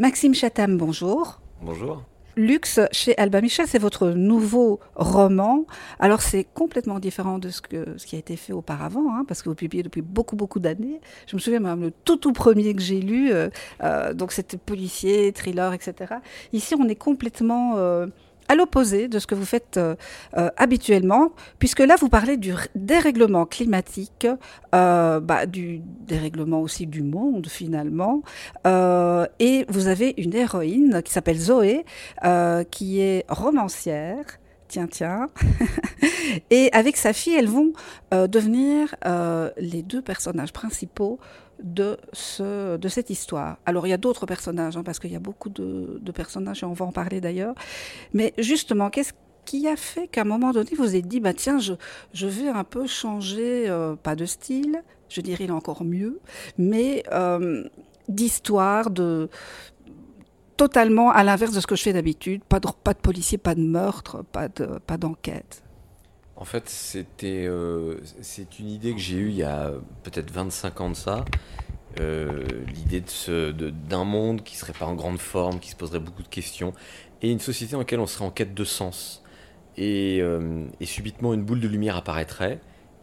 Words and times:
Maxime 0.00 0.34
Chatham, 0.34 0.78
bonjour. 0.78 1.42
Bonjour. 1.60 2.02
Luxe 2.34 2.80
chez 2.90 3.14
Alba 3.18 3.42
Michel, 3.42 3.66
c'est 3.68 3.78
votre 3.78 4.08
nouveau 4.08 4.80
roman. 4.94 5.66
Alors 5.98 6.22
c'est 6.22 6.44
complètement 6.44 7.00
différent 7.00 7.38
de 7.38 7.50
ce, 7.50 7.60
que, 7.60 7.98
ce 7.98 8.06
qui 8.06 8.16
a 8.16 8.18
été 8.18 8.36
fait 8.36 8.54
auparavant, 8.54 9.14
hein, 9.14 9.26
parce 9.28 9.42
que 9.42 9.50
vous 9.50 9.54
publiez 9.54 9.82
depuis 9.82 10.00
beaucoup 10.00 10.36
beaucoup 10.36 10.58
d'années. 10.58 11.02
Je 11.26 11.36
me 11.36 11.38
souviens 11.38 11.60
même 11.60 11.82
le 11.82 11.90
tout 11.90 12.16
tout 12.16 12.32
premier 12.32 12.74
que 12.74 12.80
j'ai 12.80 13.02
lu, 13.02 13.30
euh, 13.30 13.50
euh, 13.82 14.14
donc 14.14 14.32
c'était 14.32 14.56
policier, 14.56 15.34
thriller, 15.34 15.74
etc. 15.74 16.14
Ici 16.54 16.74
on 16.74 16.88
est 16.88 16.94
complètement 16.94 17.74
euh, 17.76 18.06
à 18.50 18.56
l'opposé 18.56 19.06
de 19.06 19.20
ce 19.20 19.28
que 19.28 19.36
vous 19.36 19.44
faites 19.44 19.76
euh, 19.76 19.94
euh, 20.36 20.50
habituellement, 20.56 21.30
puisque 21.60 21.78
là, 21.78 21.94
vous 21.94 22.08
parlez 22.08 22.36
du 22.36 22.52
dérèglement 22.74 23.46
climatique, 23.46 24.26
euh, 24.74 25.20
bah, 25.20 25.46
du 25.46 25.80
dérèglement 25.84 26.60
aussi 26.60 26.88
du 26.88 27.04
monde, 27.04 27.46
finalement. 27.46 28.22
et 28.66 29.64
vous 29.68 29.86
avez 29.86 30.14
une 30.16 30.34
héroïne 30.34 31.00
qui 31.04 31.12
s'appelle 31.12 31.38
Zoé, 31.38 31.84
qui 32.72 33.00
est 33.00 33.24
romancière. 33.28 34.24
Tiens, 34.70 34.86
tiens. 34.86 35.26
et 36.50 36.70
avec 36.72 36.96
sa 36.96 37.12
fille, 37.12 37.34
elles 37.34 37.48
vont 37.48 37.72
devenir 38.12 38.94
les 39.58 39.82
deux 39.82 40.00
personnages 40.00 40.52
principaux 40.52 41.18
de, 41.62 41.96
ce, 42.12 42.76
de 42.76 42.88
cette 42.88 43.10
histoire. 43.10 43.58
Alors 43.66 43.86
il 43.86 43.90
y 43.90 43.92
a 43.92 43.98
d'autres 43.98 44.26
personnages, 44.26 44.76
hein, 44.76 44.82
parce 44.82 44.98
qu'il 44.98 45.12
y 45.12 45.16
a 45.16 45.20
beaucoup 45.20 45.48
de, 45.48 46.12
personnages, 46.12 46.62
et 46.62 46.66
on 46.66 46.72
va 46.72 46.84
en 46.84 46.92
parler 46.92 47.20
d'ailleurs. 47.20 47.54
Mais 48.12 48.32
justement, 48.38 48.90
qu'est-ce 48.90 49.12
qui 49.44 49.66
a 49.68 49.76
fait 49.76 50.08
qu'à 50.08 50.22
un 50.22 50.24
moment 50.24 50.52
donné, 50.52 50.70
vous 50.76 50.84
vous 50.84 50.96
êtes 50.96 51.06
dit, 51.06 51.20
bah 51.20 51.34
tiens, 51.34 51.58
je, 51.58 52.26
vais 52.26 52.48
un 52.48 52.64
peu 52.64 52.86
changer, 52.86 53.68
euh, 53.68 53.96
pas 53.96 54.14
de 54.14 54.26
style, 54.26 54.82
je 55.08 55.20
dirais 55.20 55.50
encore 55.50 55.84
mieux, 55.84 56.20
mais 56.58 57.02
euh, 57.12 57.64
d'histoire, 58.08 58.90
de 58.90 59.28
totalement 60.60 61.10
à 61.10 61.24
l'inverse 61.24 61.54
de 61.54 61.60
ce 61.60 61.66
que 61.66 61.74
je 61.74 61.82
fais 61.82 61.94
d'habitude, 61.94 62.44
pas 62.44 62.60
de, 62.60 62.68
pas 62.84 62.92
de 62.92 62.98
policier, 62.98 63.38
pas 63.38 63.54
de 63.54 63.62
meurtre, 63.62 64.22
pas 64.30 64.98
d'enquête. 64.98 65.62
En 66.36 66.44
fait, 66.44 66.68
c'était, 66.68 67.46
euh, 67.46 67.96
c'est 68.20 68.58
une 68.58 68.68
idée 68.68 68.92
que 68.92 68.98
j'ai 68.98 69.16
eue 69.16 69.28
il 69.30 69.36
y 69.36 69.42
a 69.42 69.72
peut-être 70.02 70.30
25 70.30 70.80
ans 70.82 70.90
de 70.90 70.94
ça. 70.94 71.24
Euh, 71.98 72.44
l'idée 72.74 73.02
d'un 73.88 74.04
monde 74.04 74.42
qui 74.42 74.54
serait 74.54 74.74
pas 74.74 74.84
en 74.84 74.94
grande 74.94 75.18
forme, 75.18 75.60
qui 75.60 75.70
se 75.70 75.76
poserait 75.76 75.98
beaucoup 75.98 76.22
de 76.22 76.28
questions, 76.28 76.74
et 77.22 77.30
une 77.30 77.40
société 77.40 77.72
dans 77.72 77.78
laquelle 77.78 78.00
on 78.00 78.06
serait 78.06 78.26
en 78.26 78.30
quête 78.30 78.52
de 78.52 78.64
sens. 78.64 79.22
Et, 79.78 80.18
euh, 80.20 80.66
et 80.78 80.84
subitement, 80.84 81.32
une 81.32 81.42
boule 81.42 81.60
de 81.60 81.68
lumière 81.68 81.96
apparaîtrait. 81.96 82.60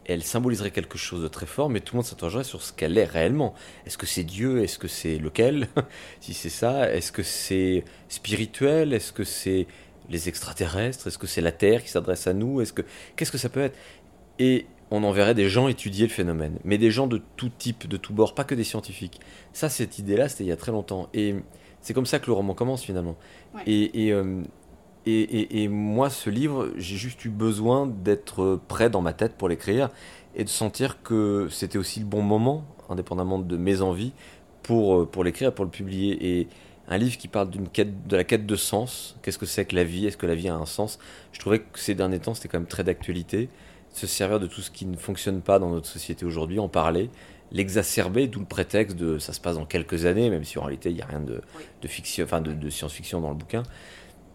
Elle 0.08 0.23
symboliserait 0.23 0.72
quelque 0.72 0.97
chose 0.97 1.22
de 1.22 1.27
très 1.27 1.45
fort, 1.45 1.69
mais 1.69 1.81
tout 1.81 1.95
le 1.95 1.97
monde 1.97 2.05
s'interrogerait 2.05 2.44
sur 2.44 2.61
ce 2.61 2.73
qu'elle 2.73 2.97
est 2.97 3.05
réellement. 3.05 3.53
Est-ce 3.86 3.97
que 3.97 4.05
c'est 4.05 4.23
Dieu? 4.23 4.64
Est-ce 4.64 4.80
que 4.80 4.88
c'est 4.88 5.17
lequel? 5.17 5.67
Si 6.22 6.33
c'est 6.33 6.49
ça, 6.49 6.91
est-ce 6.94 7.11
que 7.11 7.23
c'est 7.23 7.83
spirituel? 8.09 8.94
Est-ce 8.94 9.11
que 9.11 9.23
c'est 9.23 9.67
les 10.09 10.30
extraterrestres? 10.30 11.08
Est-ce 11.08 11.17
que 11.17 11.27
c'est 11.27 11.41
la 11.41 11.52
Terre 11.52 11.83
qui 11.83 11.89
s'adresse 11.89 12.27
à 12.27 12.33
nous? 12.33 12.61
Est-ce 12.61 12.73
que 12.73 12.81
qu'est-ce 13.16 13.31
que 13.31 13.38
ça 13.38 13.49
peut 13.49 13.61
être? 13.61 13.77
Et 14.39 14.66
on 14.91 15.03
enverrait 15.03 15.36
des 15.36 15.49
gens 15.49 15.67
étudier 15.67 16.08
le 16.08 16.14
phénomène, 16.14 16.59
mais 16.64 16.77
des 16.77 16.92
gens 16.92 17.08
de 17.08 17.21
tout 17.36 17.49
type, 17.49 17.88
de 17.88 17.97
tout 17.97 18.14
bord, 18.14 18.33
pas 18.33 18.44
que 18.44 18.55
des 18.55 18.64
scientifiques. 18.64 19.19
Ça, 19.52 19.69
cette 19.69 19.99
idée-là, 19.99 20.30
c'était 20.30 20.45
il 20.45 20.47
y 20.47 20.52
a 20.52 20.58
très 20.58 20.71
longtemps, 20.71 21.09
et 21.14 21.36
c'est 21.81 21.94
comme 21.94 22.05
ça 22.05 22.19
que 22.19 22.27
le 22.27 22.33
roman 22.33 22.53
commence 22.53 22.83
finalement. 22.83 23.17
Euh, 23.67 24.44
et, 25.08 25.22
et, 25.22 25.63
et, 25.63 25.67
moi, 25.67 26.09
ce 26.09 26.30
livre, 26.30 26.72
j'ai 26.75 26.97
juste 26.97 27.23
eu 27.25 27.30
besoin 27.30 27.88
d'être 27.88 28.59
prêt 28.67 28.89
dans 28.89 29.02
ma 29.02 29.14
tête 29.14 29.33
pour 29.38 29.49
l'écrire 29.49 29.89
et 30.36 30.44
de 30.44 30.49
sentir 30.49 31.02
que 31.02 31.47
c'était 31.49 31.77
aussi 31.77 31.99
le 31.99 32.05
bon 32.05 32.22
moment, 32.22 32.66
indépendamment 32.89 33.39
de 33.39 33.58
mes 33.58 33.81
envies, 33.81 34.14
pour, 34.64 35.02
euh, 35.02 35.05
pour 35.05 35.23
l'écrire, 35.23 35.53
pour 35.53 35.66
le 35.66 35.72
publier. 35.72 36.39
Et 36.39 36.47
un 36.88 36.97
livre 36.97 37.17
qui 37.17 37.27
parle 37.27 37.49
d'une 37.49 37.67
quête, 37.67 38.08
de 38.08 38.16
la 38.16 38.23
quête 38.23 38.45
de 38.45 38.55
sens. 38.55 39.17
Qu'est-ce 39.22 39.38
que 39.38 39.45
c'est 39.45 39.66
que 39.66 39.75
la 39.75 39.83
vie 39.83 40.05
Est-ce 40.05 40.17
que 40.17 40.25
la 40.25 40.36
vie 40.36 40.49
a 40.49 40.55
un 40.55 40.66
sens 40.66 40.99
Je 41.31 41.39
trouvais 41.39 41.59
que 41.59 41.80
ces 41.80 41.95
derniers 41.95 42.19
temps, 42.19 42.33
c'était 42.33 42.49
quand 42.49 42.59
même 42.59 42.67
très 42.67 42.83
d'actualité. 42.83 43.49
Se 43.94 44.08
servir 44.08 44.39
de 44.39 44.47
tout 44.47 44.61
ce 44.61 44.69
qui 44.69 44.86
ne 44.86 44.98
fonctionne 44.98 45.42
pas 45.42 45.60
dans 45.60 45.70
notre 45.70 45.87
société 45.87 46.26
aujourd'hui, 46.26 46.60
en 46.60 46.67
parler, 46.70 47.10
l'exacerber, 47.52 48.27
d'où 48.27 48.39
le 48.39 48.45
prétexte 48.45 48.98
de 48.98 49.20
ça 49.20 49.33
se 49.33 49.39
passe 49.39 49.55
dans 49.55 49.65
quelques 49.65 50.05
années, 50.05 50.30
même 50.30 50.43
si 50.43 50.60
en 50.60 50.64
réalité 50.64 50.89
il 50.89 50.95
n'y 50.95 51.02
a 51.02 51.05
rien 51.05 51.21
de, 51.21 51.42
de 51.81 51.87
fiction, 51.87 52.23
enfin 52.23 52.42
de, 52.42 52.70
science-fiction 52.70 53.21
dans 53.21 53.30
le 53.30 53.36
bouquin. 53.36 53.64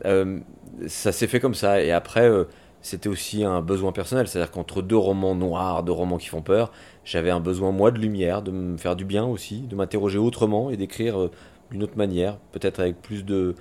Euh, 0.04 0.40
ça 0.86 1.12
s'est 1.12 1.26
fait 1.26 1.40
comme 1.40 1.54
ça. 1.54 1.82
Et 1.82 1.92
après, 1.92 2.28
euh, 2.28 2.44
c'était 2.82 3.08
aussi 3.08 3.44
un 3.44 3.62
besoin 3.62 3.92
personnel. 3.92 4.28
C'est-à-dire 4.28 4.50
qu'entre 4.50 4.82
deux 4.82 4.96
romans 4.96 5.34
noirs, 5.34 5.82
deux 5.84 5.92
romans 5.92 6.18
qui 6.18 6.28
font 6.28 6.42
peur, 6.42 6.72
j'avais 7.04 7.30
un 7.30 7.40
besoin, 7.40 7.72
moi, 7.72 7.90
de 7.90 7.98
lumière, 7.98 8.42
de 8.42 8.50
me 8.50 8.76
faire 8.76 8.96
du 8.96 9.04
bien 9.04 9.24
aussi, 9.24 9.60
de 9.60 9.76
m'interroger 9.76 10.18
autrement 10.18 10.70
et 10.70 10.76
d'écrire 10.76 11.18
euh, 11.18 11.30
d'une 11.70 11.82
autre 11.82 11.96
manière, 11.96 12.38
peut-être 12.52 12.80
avec 12.80 13.00
plus 13.00 13.24
de, 13.24 13.54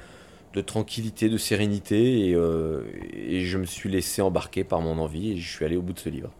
tranquillité, 0.66 1.30
de 1.30 1.38
sérénité. 1.38 2.34
Euh, 2.36 2.84
et, 3.14 3.42
je 3.42 3.58
me 3.58 3.66
suis 3.66 3.90
laissé 3.90 4.22
embarquer 4.22 4.64
par 4.64 4.82
mon 4.82 4.98
envie 4.98 5.32
et 5.32 5.38
je 5.38 5.50
suis 5.50 5.64
allé 5.64 5.78
au 5.78 5.82
bout 5.82 5.94
de 5.94 6.00
ce 6.00 6.10
livre. 6.10 6.32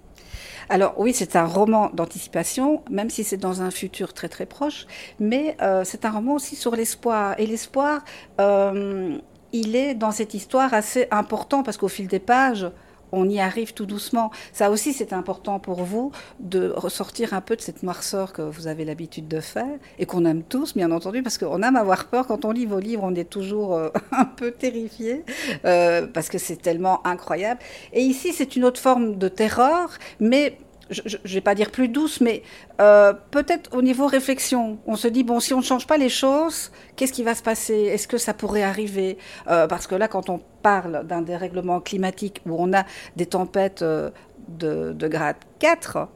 Alors 0.70 0.94
oui, 0.98 1.12
c'est 1.14 1.36
un 1.36 1.46
roman 1.46 1.90
d'anticipation, 1.94 2.82
même 2.90 3.10
si 3.10 3.26
c'est 3.26 3.36
dans 3.36 3.62
un 3.62 3.72
futur 3.72 4.14
très 4.14 4.30
très 4.30 4.46
proche, 4.46 4.86
mais 5.20 5.58
euh, 5.62 5.84
c'est 5.84 6.06
un 6.06 6.12
roman 6.12 6.36
aussi 6.36 6.56
sur 6.56 6.76
l'espoir. 6.78 7.36
Et 7.38 7.46
l'espoir, 7.46 8.06
euh, 8.40 9.18
il 9.54 9.76
est 9.76 9.94
dans 9.94 10.12
cette 10.12 10.34
histoire 10.34 10.74
assez 10.74 11.08
important 11.12 11.64
parce 11.64 11.78
qu'au 11.78 11.88
fil 11.88 12.08
des 12.08 12.20
pages, 12.20 12.68
on 13.12 13.30
y 13.30 13.40
arrive 13.40 13.74
tout 13.74 13.86
doucement. 13.86 14.32
Ça 14.54 14.72
aussi, 14.72 14.94
c'est 14.94 15.14
important 15.14 15.60
pour 15.60 15.84
vous 15.84 16.12
de 16.40 16.72
ressortir 16.76 17.34
un 17.34 17.42
peu 17.42 17.56
de 17.56 17.62
cette 17.62 17.84
noirceur 17.84 18.34
que 18.34 18.42
vous 18.42 18.68
avez 18.68 18.86
l'habitude 18.86 19.28
de 19.28 19.40
faire 19.40 19.80
et 20.00 20.06
qu'on 20.06 20.26
aime 20.26 20.44
tous, 20.44 20.76
bien 20.76 20.92
entendu, 20.92 21.24
parce 21.24 21.38
qu'on 21.38 21.62
aime 21.62 21.76
avoir 21.76 22.06
peur. 22.06 22.28
Quand 22.28 22.46
on 22.46 22.52
lit 22.52 22.66
vos 22.66 22.80
livres, 22.80 23.04
on 23.04 23.16
est 23.16 23.30
toujours 23.30 23.76
euh, 23.76 23.90
un 24.12 24.26
peu 24.26 24.52
terrifié 24.52 25.26
euh, 25.66 26.08
parce 26.08 26.30
que 26.30 26.38
c'est 26.38 26.58
tellement 26.58 27.06
incroyable. 27.06 27.60
Et 27.94 28.02
ici, 28.02 28.34
c'est 28.34 28.56
une 28.56 28.66
autre 28.66 28.80
forme 28.80 29.18
de 29.18 29.28
terreur, 29.28 29.90
mais 30.20 30.58
je 30.92 31.18
ne 31.18 31.34
vais 31.34 31.42
pas 31.42 31.56
dire 31.56 31.72
plus 31.72 31.88
douce, 31.88 32.22
mais 32.22 32.44
euh, 32.80 33.14
peut-être 33.32 33.76
au 33.76 33.82
niveau 33.82 34.08
réflexion, 34.08 34.80
on 34.86 34.96
se 34.96 35.08
dit, 35.08 35.24
bon, 35.24 35.40
si 35.40 35.54
on 35.54 35.60
ne 35.60 35.64
change 35.64 35.88
pas 35.88 35.98
les 35.98 36.10
choses, 36.10 36.72
qu'est-ce 36.96 37.14
qui 37.14 37.24
va 37.24 37.34
se 37.34 37.44
passer? 37.44 37.74
Est-ce 37.74 38.08
que 38.08 38.18
ça 38.18 38.34
pourrait 38.34 38.64
arriver? 38.64 39.18
Euh, 39.48 39.68
Parce 39.68 39.88
que 39.88 39.96
là, 39.96 40.08
quand 40.08 40.30
on 40.30 40.42
parle 40.62 41.08
d'un 41.08 41.22
dérèglement 41.22 41.80
climatique 41.80 42.42
où 42.46 42.56
on 42.58 42.74
a 42.74 42.86
des 43.16 43.26
tempêtes 43.26 43.82
euh, 43.82 44.10
de, 44.50 44.92
de, 44.94 45.08
grade 45.08 45.38
4, 45.60 46.08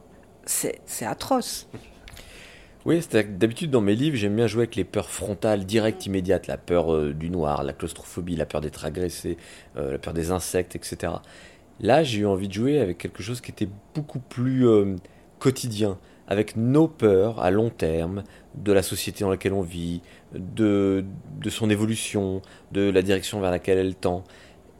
c'est 0.44 0.78
atroce. 1.06 1.68
Oui, 2.84 3.04
d'habitude 3.10 3.72
dans 3.72 3.80
mes 3.80 3.96
livres, 3.96 4.16
j'aime 4.16 4.36
bien 4.36 4.46
jouer 4.46 4.62
avec 4.62 4.76
les 4.76 4.84
peurs 4.84 5.10
frontales, 5.10 5.64
directes, 5.64 6.06
immédiates, 6.06 6.46
la 6.46 6.56
peur 6.56 7.12
du 7.14 7.30
noir, 7.30 7.64
la 7.64 7.72
claustrophobie, 7.72 8.36
la 8.36 8.46
peur 8.46 8.60
d'être 8.60 8.84
agressé, 8.84 9.38
la 9.74 9.98
peur 9.98 10.14
des 10.14 10.30
insectes, 10.30 10.76
etc. 10.76 11.14
Là, 11.80 12.02
j'ai 12.02 12.20
eu 12.20 12.26
envie 12.26 12.48
de 12.48 12.52
jouer 12.52 12.80
avec 12.80 12.98
quelque 12.98 13.22
chose 13.22 13.40
qui 13.40 13.50
était 13.50 13.68
beaucoup 13.94 14.18
plus 14.18 14.66
euh, 14.66 14.96
quotidien, 15.38 15.98
avec 16.26 16.56
nos 16.56 16.88
peurs 16.88 17.40
à 17.40 17.50
long 17.50 17.70
terme, 17.70 18.24
de 18.54 18.72
la 18.72 18.82
société 18.82 19.24
dans 19.24 19.30
laquelle 19.30 19.52
on 19.52 19.62
vit, 19.62 20.00
de, 20.34 21.04
de 21.40 21.50
son 21.50 21.68
évolution, 21.68 22.40
de 22.72 22.90
la 22.90 23.02
direction 23.02 23.40
vers 23.40 23.50
laquelle 23.50 23.78
elle 23.78 23.94
tend. 23.94 24.24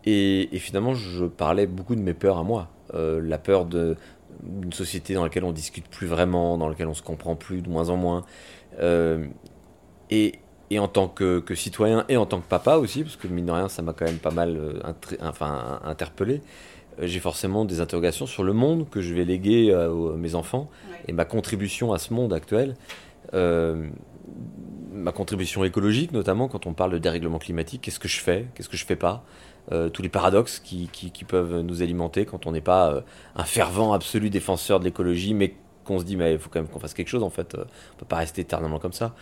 Et, 0.07 0.49
finalement, 0.55 0.95
je 0.95 1.25
parlais 1.27 1.67
beaucoup 1.67 1.97
de 1.97 2.01
mes 2.01 2.15
peurs 2.15 2.39
à 2.39 2.45
moi. 2.45 2.69
Euh, 2.95 3.21
la 3.21 3.39
peur 3.39 3.67
d'une 3.67 4.73
société 4.73 5.15
dans 5.15 5.25
laquelle 5.25 5.45
on 5.45 5.53
discute 5.53 5.89
plus 5.89 6.07
vraiment, 6.07 6.57
dans 6.57 6.69
laquelle 6.69 6.87
on 6.87 6.95
se 6.95 7.03
comprend 7.03 7.35
plus, 7.35 7.61
de 7.61 7.69
moins 7.69 7.91
en 7.91 7.97
moins. 7.97 8.25
Euh, 8.79 9.27
et, 10.11 10.37
et 10.71 10.79
en 10.79 10.87
tant 10.87 11.09
que, 11.09 11.41
que, 11.41 11.57
citoyen 11.57 12.05
et 12.09 12.17
en 12.17 12.25
tant 12.25 12.41
que 12.41 12.47
papa 12.47 12.77
aussi, 12.77 13.03
parce 13.03 13.17
que 13.17 13.27
mine 13.27 13.47
de 13.47 13.53
rien, 13.53 13.69
ça 13.69 13.83
m'a 13.83 13.93
quand 13.93 14.05
même 14.05 14.19
pas 14.19 14.31
mal 14.31 14.81
enfin, 15.21 15.81
interpellé. 15.85 16.41
Euh, 16.99 17.07
j'ai 17.07 17.21
forcément 17.21 17.65
des 17.65 17.81
interrogations 17.81 18.27
sur 18.27 18.45
le 18.45 18.53
monde 18.53 18.89
que 18.91 19.01
je 19.01 19.15
vais 19.15 19.25
léguer 19.25 19.73
à, 19.73 19.89
mes 20.17 20.35
enfants 20.35 20.69
et 21.07 21.13
ma 21.13 21.25
contribution 21.25 21.93
à 21.93 21.99
ce 21.99 22.13
monde 22.13 22.33
actuel. 22.33 22.75
Euh, 23.35 23.89
ma 24.93 25.13
contribution 25.13 25.65
écologique, 25.65 26.13
notamment 26.13 26.49
quand 26.49 26.67
on 26.67 26.73
parle 26.73 26.93
de 26.93 26.99
dérèglement 26.99 27.39
climatique, 27.39 27.83
qu'est-ce 27.83 28.01
que 28.01 28.09
je 28.09 28.21
fais, 28.21 28.47
qu'est-ce 28.55 28.69
que 28.69 28.77
je 28.77 28.87
fais 28.87 28.97
pas, 28.97 29.25
euh, 29.73 29.89
tous 29.89 30.03
les 30.03 30.09
paradoxes 30.09 30.59
qui, 30.59 30.89
qui, 30.91 31.25
peuvent 31.25 31.61
nous 31.61 31.83
alimenter 31.83 32.25
quand 32.25 32.47
on 32.47 32.53
n'est 32.53 32.61
pas 32.61 33.03
un 33.35 33.45
fervent 33.45 33.93
absolu 33.93 34.31
défenseur 34.31 34.81
de 34.81 34.85
l'écologie, 34.85 35.35
mais 35.35 35.55
qu'on 35.85 35.99
se 35.99 36.05
dit 36.05 36.17
mais 36.17 36.33
il 36.33 36.39
faut 36.39 36.49
quand 36.51 36.61
même 36.61 36.69
qu'on 36.69 36.81
fasse 36.81 36.95
quelque 36.95 37.09
chose 37.09 37.23
en 37.23 37.31
fait, 37.31 37.55
on 37.55 37.99
peut 37.99 38.07
pas 38.07 38.17
rester 38.17 38.41
éternellement 38.41 38.79
comme 38.79 38.93
ça 38.93 39.15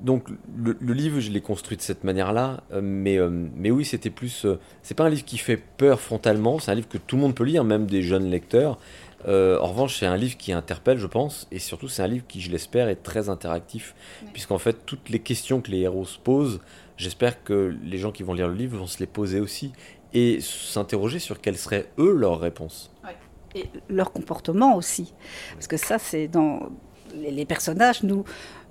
donc 0.00 0.28
le, 0.56 0.92
livre, 0.92 1.20
je 1.20 1.30
l'ai 1.30 1.40
construit 1.40 1.76
de 1.76 1.82
cette 1.82 2.04
manière-là, 2.04 2.62
euh, 2.72 2.80
mais, 2.82 3.18
euh, 3.18 3.30
mais 3.30 3.70
oui, 3.70 3.84
c'était 3.84 4.10
plus. 4.10 4.44
Euh, 4.44 4.58
c'est 4.82 4.94
pas 4.94 5.04
un 5.04 5.08
livre 5.08 5.24
qui 5.24 5.38
fait 5.38 5.56
peur 5.56 6.00
frontalement, 6.00 6.58
c'est 6.58 6.70
un 6.70 6.74
livre 6.74 6.88
que 6.88 6.98
tout 6.98 7.16
le 7.16 7.22
monde 7.22 7.34
peut 7.34 7.44
lire, 7.44 7.64
même 7.64 7.86
des 7.86 8.02
jeunes 8.02 8.30
lecteurs. 8.30 8.78
en 9.26 9.66
revanche, 9.66 9.98
c'est 9.98 10.06
un 10.06 10.16
livre 10.16 10.36
qui 10.36 10.52
interpelle, 10.52 10.98
je 10.98 11.06
pense, 11.06 11.48
et 11.50 11.58
surtout 11.58 11.88
c'est 11.88 12.02
un 12.02 12.06
livre 12.06 12.24
qui, 12.28 12.40
je 12.40 12.50
l'espère, 12.50 12.88
est 12.88 13.02
très 13.02 13.28
interactif, 13.28 13.94
puisqu'en 14.32 14.58
fait, 14.58 14.86
toutes 14.86 15.08
les 15.08 15.18
questions 15.18 15.60
que 15.60 15.70
les 15.70 15.80
héros 15.80 16.04
se 16.04 16.18
posent, 16.18 16.60
j'espère 16.96 17.42
que 17.42 17.76
les 17.82 17.98
gens 17.98 18.12
qui 18.12 18.22
vont 18.22 18.34
lire 18.34 18.48
le 18.48 18.54
livre 18.54 18.78
vont 18.78 18.86
se 18.86 19.00
les 19.00 19.06
poser 19.06 19.40
aussi, 19.40 19.72
et 20.14 20.40
s'interroger 20.40 21.18
sur 21.18 21.40
quelles 21.40 21.58
seraient, 21.58 21.90
eux, 21.98 22.14
leurs 22.14 22.38
réponses. 22.38 22.90
Et 23.54 23.64
leur 23.88 24.12
comportement 24.12 24.76
aussi. 24.76 25.12
Parce 25.54 25.66
que 25.66 25.76
ça, 25.76 25.98
c'est 25.98 26.28
dans 26.28 26.70
les 27.14 27.44
personnages, 27.46 28.02
nous, 28.02 28.24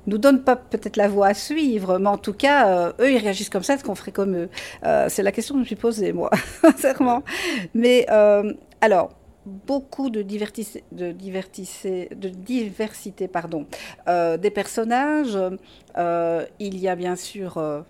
nous 0.07 0.17
donnent 0.17 0.43
pas 0.43 0.55
peut-être 0.55 0.97
la 0.97 1.07
voie 1.07 1.27
à 1.27 1.33
suivre, 1.33 1.99
mais 1.99 2.09
en 2.09 2.17
tout 2.17 2.33
cas, 2.33 2.67
euh, 2.67 2.93
eux, 2.99 3.11
ils 3.11 3.17
réagissent 3.17 3.49
comme 3.49 3.63
ça, 3.63 3.75
est-ce 3.75 3.83
qu'on 3.83 3.95
ferait 3.95 4.11
comme 4.11 4.35
eux 4.35 4.49
euh, 4.85 5.07
C'est 5.09 5.23
la 5.23 5.31
question 5.31 5.53
que 5.55 5.59
je 5.59 5.61
me 5.61 5.65
suis 5.65 5.75
posée, 5.75 6.13
moi, 6.13 6.31
sincèrement. 6.61 7.23
Mais 7.73 8.07
alors, 8.81 9.11
beaucoup 9.45 10.09
de, 10.09 10.21
de, 10.21 11.11
de 12.11 12.29
diversité 12.29 13.27
pardon, 13.27 13.65
des 14.07 14.51
personnages. 14.51 15.37
il 16.59 16.79
y 16.79 16.87
a 16.87 16.95
bien 16.95 17.15
sûr 17.15 17.85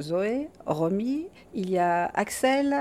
Zoé, 0.00 0.48
Romy, 0.66 1.26
il 1.54 1.70
y 1.70 1.78
a 1.78 2.10
Axel, 2.14 2.74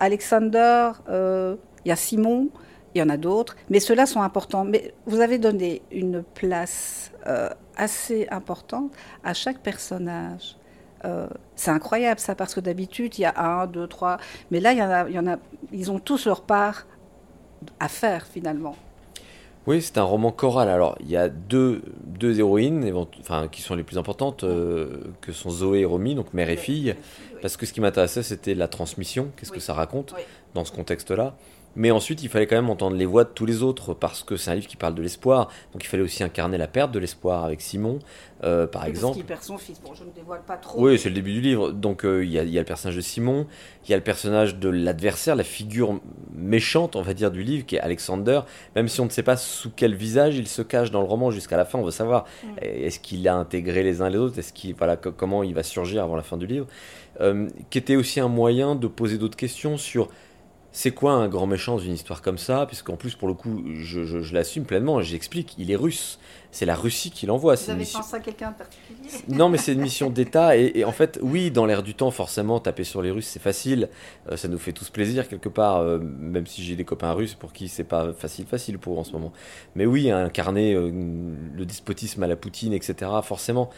Alexander, 0.00 0.92
il 1.08 1.88
y 1.88 1.92
a 1.92 1.96
Simon, 1.96 2.48
il 2.94 2.98
y 2.98 3.02
en 3.02 3.08
a 3.08 3.16
d'autres, 3.16 3.56
mais 3.68 3.80
ceux-là 3.80 4.06
sont 4.06 4.22
importants. 4.22 4.64
Mais 4.64 4.94
vous 5.06 5.20
avez 5.20 5.38
donné 5.38 5.82
une 5.90 6.22
place 6.22 7.12
euh, 7.26 7.48
assez 7.76 8.26
importante 8.30 8.92
à 9.24 9.34
chaque 9.34 9.58
personnage. 9.58 10.56
Euh, 11.04 11.28
c'est 11.56 11.70
incroyable 11.70 12.20
ça, 12.20 12.34
parce 12.34 12.54
que 12.54 12.60
d'habitude, 12.60 13.18
il 13.18 13.22
y 13.22 13.24
a 13.24 13.34
un, 13.36 13.66
deux, 13.66 13.86
trois, 13.86 14.18
mais 14.50 14.60
là, 14.60 14.72
il 14.72 14.78
y, 14.78 14.82
en 14.82 14.90
a, 14.90 15.08
il 15.08 15.14
y 15.14 15.18
en 15.18 15.26
a, 15.26 15.36
ils 15.72 15.90
ont 15.90 15.98
tous 15.98 16.26
leur 16.26 16.42
part 16.42 16.86
à 17.78 17.88
faire 17.88 18.26
finalement. 18.26 18.76
Oui, 19.66 19.82
c'est 19.82 19.98
un 19.98 20.02
roman 20.02 20.32
choral. 20.32 20.68
Alors, 20.68 20.96
il 21.00 21.10
y 21.10 21.16
a 21.16 21.28
deux, 21.28 21.82
deux 22.04 22.38
héroïnes 22.38 22.92
enfin, 23.20 23.46
qui 23.48 23.60
sont 23.60 23.74
les 23.74 23.82
plus 23.82 23.98
importantes, 23.98 24.42
euh, 24.42 25.04
que 25.20 25.32
sont 25.32 25.50
Zoé 25.50 25.80
et 25.80 25.84
Romy, 25.84 26.14
donc 26.14 26.32
mère 26.32 26.48
et 26.48 26.56
fille. 26.56 26.94
Parce 27.42 27.56
que 27.56 27.66
ce 27.66 27.72
qui 27.72 27.80
m'intéressait, 27.80 28.22
c'était 28.22 28.54
la 28.54 28.68
transmission. 28.68 29.30
Qu'est-ce 29.36 29.52
que 29.52 29.60
ça 29.60 29.74
raconte 29.74 30.14
dans 30.54 30.64
ce 30.64 30.72
contexte-là 30.72 31.34
mais 31.76 31.90
ensuite, 31.90 32.22
il 32.22 32.28
fallait 32.28 32.46
quand 32.46 32.56
même 32.56 32.70
entendre 32.70 32.96
les 32.96 33.06
voix 33.06 33.24
de 33.24 33.30
tous 33.30 33.46
les 33.46 33.62
autres, 33.62 33.94
parce 33.94 34.22
que 34.22 34.36
c'est 34.36 34.50
un 34.50 34.54
livre 34.54 34.66
qui 34.66 34.76
parle 34.76 34.94
de 34.94 35.02
l'espoir. 35.02 35.48
Donc 35.72 35.84
il 35.84 35.86
fallait 35.86 36.02
aussi 36.02 36.24
incarner 36.24 36.58
la 36.58 36.66
perte 36.66 36.90
de 36.90 36.98
l'espoir 36.98 37.44
avec 37.44 37.60
Simon, 37.60 38.00
euh, 38.42 38.66
par 38.66 38.86
exemple. 38.86 39.18
Parce 39.18 39.28
perd 39.28 39.42
son 39.42 39.58
fils. 39.58 39.80
Bon, 39.80 39.94
je 39.94 40.04
ne 40.04 40.10
dévoile 40.10 40.42
pas 40.46 40.56
trop. 40.56 40.80
Oui, 40.80 40.98
c'est 40.98 41.08
le 41.08 41.14
début 41.14 41.32
du 41.32 41.40
livre. 41.40 41.70
Donc 41.70 42.04
euh, 42.04 42.24
il 42.24 42.30
y, 42.30 42.38
a 42.38 42.42
le 42.42 42.64
personnage 42.64 42.96
de 42.96 43.00
Simon, 43.00 43.46
il 43.84 43.90
y 43.90 43.94
a 43.94 43.96
le 43.96 44.02
personnage 44.02 44.56
de 44.56 44.68
l'adversaire, 44.68 45.36
la 45.36 45.44
figure 45.44 46.00
méchante, 46.34 46.96
on 46.96 47.02
va 47.02 47.14
dire, 47.14 47.30
du 47.30 47.42
livre, 47.42 47.64
qui 47.64 47.76
est 47.76 47.80
Alexander. 47.80 48.40
Même 48.74 48.88
si 48.88 49.00
on 49.00 49.04
ne 49.04 49.10
sait 49.10 49.22
pas 49.22 49.36
sous 49.36 49.70
quel 49.70 49.94
visage 49.94 50.36
il 50.36 50.48
se 50.48 50.62
cache 50.62 50.90
dans 50.90 51.00
le 51.00 51.06
roman 51.06 51.30
jusqu'à 51.30 51.56
la 51.56 51.64
fin, 51.64 51.78
on 51.78 51.84
veut 51.84 51.92
savoir 51.92 52.24
mm. 52.42 52.48
est-ce 52.62 52.98
qu'il 52.98 53.26
a 53.28 53.36
intégré 53.36 53.84
les 53.84 54.02
uns 54.02 54.10
les 54.10 54.18
autres, 54.18 54.38
est-ce 54.38 54.52
qu'il 54.52 54.74
voilà 54.74 54.96
comment 54.96 55.44
il 55.44 55.54
va 55.54 55.62
surgir 55.62 56.02
avant 56.02 56.16
la 56.16 56.22
fin 56.22 56.36
du 56.36 56.46
livre, 56.46 56.66
euh, 57.20 57.48
qui 57.70 57.78
était 57.78 57.96
aussi 57.96 58.18
un 58.18 58.28
moyen 58.28 58.74
de 58.74 58.88
poser 58.88 59.18
d'autres 59.18 59.36
questions 59.36 59.76
sur 59.76 60.08
c'est 60.72 60.92
quoi 60.92 61.12
un 61.12 61.28
grand 61.28 61.46
méchant 61.46 61.76
dans 61.76 61.82
une 61.82 61.94
histoire 61.94 62.22
comme 62.22 62.38
ça? 62.38 62.64
Puisqu'en 62.66 62.96
plus, 62.96 63.16
pour 63.16 63.26
le 63.26 63.34
coup, 63.34 63.64
je, 63.74 64.32
l'assume 64.32 64.64
pleinement, 64.64 65.02
j'explique, 65.02 65.56
il 65.58 65.70
est 65.70 65.76
russe. 65.76 66.20
C'est 66.52 66.66
la 66.66 66.74
Russie 66.74 67.10
qui 67.10 67.26
l'envoie. 67.26 67.54
Vous 67.54 67.70
avez 67.70 67.84
pensé 67.84 68.16
à 68.16 68.20
quelqu'un 68.20 68.50
en 68.50 68.52
particulier? 68.52 69.08
Non, 69.28 69.48
mais 69.48 69.58
c'est 69.58 69.72
une 69.72 69.80
mission 69.80 70.10
d'État. 70.10 70.56
Et, 70.56 70.84
en 70.84 70.92
fait, 70.92 71.18
oui, 71.22 71.50
dans 71.50 71.66
l'air 71.66 71.82
du 71.82 71.94
temps, 71.94 72.10
forcément, 72.10 72.60
taper 72.60 72.84
sur 72.84 73.02
les 73.02 73.10
Russes, 73.10 73.26
c'est 73.26 73.42
facile. 73.42 73.88
Euh, 74.30 74.36
ça 74.36 74.48
nous 74.48 74.58
fait 74.58 74.72
tous 74.72 74.90
plaisir, 74.90 75.28
quelque 75.28 75.48
part, 75.48 75.78
euh, 75.78 75.98
même 75.98 76.46
si 76.46 76.62
j'ai 76.62 76.76
des 76.76 76.84
copains 76.84 77.12
russes 77.12 77.34
pour 77.34 77.52
qui 77.52 77.68
c'est 77.68 77.84
pas 77.84 78.12
facile, 78.12 78.46
facile 78.46 78.78
pour 78.78 78.96
eux 78.96 78.98
en 78.98 79.04
ce 79.04 79.12
moment. 79.12 79.32
Mais 79.74 79.86
oui, 79.86 80.10
incarner 80.10 80.74
euh, 80.74 80.90
le 81.54 81.64
despotisme 81.66 82.22
à 82.22 82.26
la 82.26 82.36
Poutine, 82.36 82.72
etc., 82.72 83.10
forcément. 83.22 83.70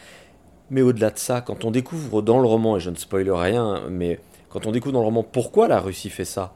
Mais 0.69 0.81
au-delà 0.81 1.09
de 1.09 1.19
ça, 1.19 1.41
quand 1.41 1.65
on 1.65 1.71
découvre 1.71 2.21
dans 2.21 2.39
le 2.39 2.47
roman, 2.47 2.77
et 2.77 2.79
je 2.79 2.89
ne 2.89 2.95
spoil 2.95 3.29
rien, 3.31 3.83
mais 3.89 4.19
quand 4.49 4.65
on 4.65 4.71
découvre 4.71 4.93
dans 4.93 5.01
le 5.01 5.05
roman 5.05 5.23
pourquoi 5.23 5.67
la 5.67 5.79
Russie 5.79 6.09
fait 6.09 6.25
ça, 6.25 6.53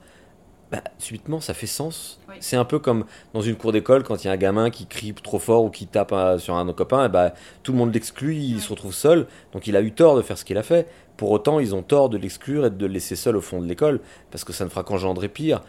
bah, 0.71 0.83
subitement 0.97 1.39
ça 1.39 1.53
fait 1.53 1.67
sens. 1.67 2.19
C'est 2.39 2.57
un 2.57 2.65
peu 2.65 2.79
comme 2.79 3.05
dans 3.33 3.41
une 3.41 3.55
cour 3.55 3.71
d'école 3.71 4.03
quand 4.03 4.23
il 4.23 4.27
y 4.27 4.29
a 4.29 4.33
un 4.33 4.37
gamin 4.37 4.69
qui 4.69 4.85
crie 4.85 5.13
trop 5.13 5.39
fort 5.39 5.63
ou 5.63 5.69
qui 5.69 5.87
tape 5.87 6.13
sur 6.39 6.55
un 6.55 6.73
copain, 6.73 7.05
et 7.05 7.09
bah, 7.09 7.33
tout 7.63 7.71
le 7.71 7.77
monde 7.77 7.93
l'exclut, 7.93 8.35
il 8.35 8.61
se 8.61 8.69
retrouve 8.69 8.93
seul, 8.93 9.27
donc 9.53 9.67
il 9.67 9.75
a 9.75 9.81
eu 9.81 9.91
tort 9.91 10.15
de 10.17 10.21
faire 10.21 10.37
ce 10.37 10.45
qu'il 10.45 10.57
a 10.57 10.63
fait. 10.63 10.87
Pour 11.15 11.31
autant, 11.31 11.59
ils 11.59 11.73
ont 11.73 11.81
tort 11.81 12.09
de 12.09 12.17
l'exclure 12.17 12.65
et 12.67 12.69
de 12.69 12.85
le 12.85 12.93
laisser 12.93 13.15
seul 13.15 13.37
au 13.37 13.41
fond 13.41 13.59
de 13.59 13.65
l'école, 13.65 14.01
parce 14.29 14.43
que 14.43 14.53
ça 14.53 14.65
ne 14.65 14.69
fera 14.69 14.83
qu'engendrer 14.83 15.29
pire. 15.29 15.61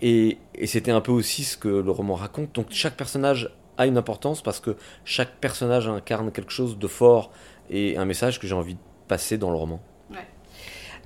Et, 0.00 0.38
et 0.54 0.66
c'était 0.66 0.90
un 0.90 1.00
peu 1.00 1.12
aussi 1.12 1.44
ce 1.44 1.56
que 1.56 1.68
le 1.68 1.90
roman 1.90 2.14
raconte. 2.14 2.54
Donc 2.54 2.66
chaque 2.70 2.96
personnage 2.96 3.50
a 3.78 3.86
une 3.86 3.98
importance 3.98 4.42
parce 4.42 4.60
que 4.60 4.76
chaque 5.04 5.36
personnage 5.36 5.88
incarne 5.88 6.32
quelque 6.32 6.50
chose 6.50 6.78
de 6.78 6.86
fort 6.86 7.30
et 7.68 7.96
un 7.96 8.04
message 8.04 8.40
que 8.40 8.46
j'ai 8.46 8.54
envie 8.54 8.74
de 8.74 8.80
passer 9.08 9.38
dans 9.38 9.50
le 9.50 9.56
roman. 9.56 9.80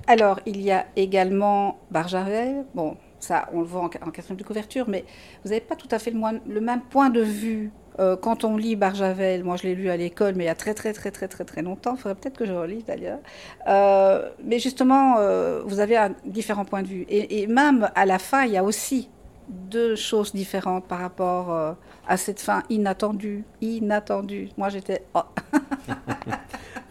Alors, 0.07 0.39
il 0.45 0.61
y 0.61 0.71
a 0.71 0.87
également 0.95 1.79
Barjavel. 1.91 2.65
Bon, 2.73 2.97
ça, 3.23 3.47
on 3.53 3.59
le 3.59 3.65
voit 3.65 3.81
en, 3.81 3.89
quatrième 3.89 4.37
de 4.37 4.43
couverture, 4.43 4.85
mais 4.87 5.05
vous 5.43 5.49
n'avez 5.49 5.61
pas 5.61 5.75
tout 5.75 5.87
à 5.91 5.99
fait 5.99 6.11
le, 6.11 6.61
même 6.61 6.81
point 6.81 7.09
de 7.09 7.21
vue 7.21 7.71
euh, 7.99 8.15
quand 8.15 8.43
on 8.43 8.57
lit 8.57 8.75
Barjavel. 8.75 9.43
Moi, 9.43 9.57
je 9.57 9.63
l'ai 9.63 9.75
lu 9.75 9.89
à 9.89 9.97
l'école, 9.97 10.35
mais 10.35 10.45
il 10.45 10.47
y 10.47 10.51
a 10.51 10.55
très, 10.55 10.73
très, 10.73 10.93
très, 10.93 11.11
très, 11.11 11.27
très, 11.27 11.45
très 11.45 11.61
longtemps. 11.61 11.95
Il 11.95 12.01
faudrait 12.01 12.15
peut-être 12.15 12.37
que 12.37 12.45
je 12.45 12.53
relise 12.53 12.85
d'ailleurs. 12.85 13.19
Euh, 13.67 14.29
mais 14.43 14.59
justement, 14.59 15.15
euh, 15.17 15.61
vous 15.65 15.79
avez 15.79 15.97
un 15.97 16.13
différent 16.25 16.65
point 16.65 16.81
de 16.81 16.87
vue. 16.87 17.05
Et, 17.09 17.47
même 17.47 17.89
à 17.95 18.05
la 18.05 18.19
fin, 18.19 18.43
il 18.43 18.51
y 18.51 18.57
a 18.57 18.63
aussi 18.63 19.09
deux 19.47 19.95
choses 19.95 20.33
différentes 20.33 20.87
par 20.87 20.99
rapport 20.99 21.75
à 22.07 22.17
cette 22.17 22.39
fin 22.39 22.63
inattendue. 22.69 23.43
Inattendue. 23.61 24.49
Moi, 24.57 24.69
j'étais. 24.69 25.05
Oh. 25.13 25.21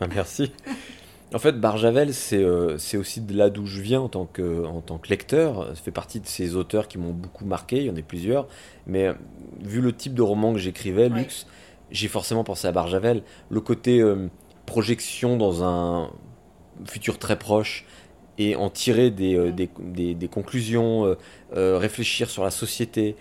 Merci. 0.14 0.52
En 1.32 1.38
fait, 1.38 1.52
Barjavel, 1.52 2.10
euh, 2.32 2.76
c'est 2.78 2.96
aussi 2.96 3.20
de 3.20 3.36
là 3.36 3.50
d'où 3.50 3.64
je 3.64 3.80
viens 3.80 4.00
en 4.00 4.08
tant, 4.08 4.26
que, 4.26 4.64
en 4.64 4.80
tant 4.80 4.98
que 4.98 5.08
lecteur. 5.08 5.68
Ça 5.68 5.82
fait 5.82 5.92
partie 5.92 6.18
de 6.18 6.26
ces 6.26 6.56
auteurs 6.56 6.88
qui 6.88 6.98
m'ont 6.98 7.12
beaucoup 7.12 7.44
marqué, 7.44 7.76
il 7.78 7.84
y 7.84 7.90
en 7.90 7.96
a 7.96 8.02
plusieurs. 8.02 8.48
Mais 8.86 9.06
euh, 9.06 9.14
vu 9.60 9.80
le 9.80 9.92
type 9.92 10.14
de 10.14 10.22
roman 10.22 10.52
que 10.52 10.58
j'écrivais, 10.58 11.08
Lux, 11.08 11.46
j'ai 11.92 12.08
forcément 12.08 12.42
pensé 12.42 12.66
à 12.66 12.72
Barjavel. 12.72 13.22
Le 13.48 13.60
côté 13.60 14.00
euh, 14.00 14.26
projection 14.66 15.36
dans 15.36 15.62
un 15.62 16.10
futur 16.84 17.18
très 17.18 17.38
proche 17.38 17.84
et 18.38 18.56
en 18.56 18.68
tirer 18.68 19.10
des, 19.10 19.52
des, 19.52 20.14
des, 20.14 20.28
conclusions, 20.28 21.14
réfléchir 21.52 22.30
sur 22.30 22.42
la 22.42 22.50
société, 22.50 23.14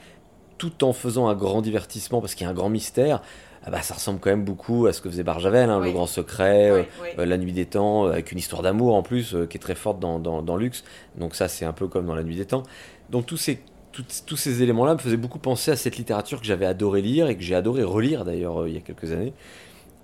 tout 0.57 0.85
en 0.85 0.93
faisant 0.93 1.27
un 1.27 1.35
grand 1.35 1.61
divertissement 1.61 2.21
parce 2.21 2.35
qu'il 2.35 2.45
y 2.45 2.47
a 2.47 2.51
un 2.51 2.53
grand 2.55 2.69
mystère. 2.69 3.21
Ah 3.65 3.71
bah, 3.71 3.81
ça 3.81 3.93
ressemble 3.93 4.19
quand 4.19 4.29
même 4.29 4.45
beaucoup 4.45 4.87
à 4.87 4.93
ce 4.93 5.01
que 5.01 5.09
faisait 5.09 5.23
Barjavel, 5.23 5.69
hein, 5.69 5.79
Le 5.79 5.91
Grand 5.91 6.07
Secret, 6.07 6.69
euh, 6.71 6.83
euh, 7.17 7.25
La 7.25 7.37
Nuit 7.37 7.51
des 7.51 7.65
Temps, 7.65 8.05
euh, 8.05 8.11
avec 8.11 8.31
une 8.31 8.37
histoire 8.37 8.61
d'amour 8.61 8.95
en 8.95 9.03
plus, 9.03 9.35
qui 9.49 9.57
est 9.57 9.59
très 9.59 9.75
forte 9.75 9.99
dans, 9.99 10.19
dans, 10.19 10.57
Lux. 10.57 10.83
Donc 11.17 11.35
ça, 11.35 11.47
c'est 11.47 11.65
un 11.65 11.73
peu 11.73 11.87
comme 11.87 12.05
dans 12.05 12.15
La 12.15 12.23
Nuit 12.23 12.37
des 12.37 12.45
Temps. 12.45 12.63
Donc 13.09 13.25
tous 13.25 13.37
ces, 13.37 13.59
tous 13.91 14.37
ces 14.37 14.63
éléments-là 14.63 14.93
me 14.93 14.99
faisaient 14.99 15.17
beaucoup 15.17 15.39
penser 15.39 15.71
à 15.71 15.75
cette 15.75 15.97
littérature 15.97 16.39
que 16.39 16.45
j'avais 16.45 16.65
adoré 16.65 17.01
lire 17.01 17.27
et 17.27 17.35
que 17.35 17.43
j'ai 17.43 17.55
adoré 17.55 17.83
relire 17.83 18.23
d'ailleurs 18.23 18.67
il 18.67 18.75
y 18.75 18.77
a 18.77 18.81
quelques 18.81 19.11
années. 19.11 19.33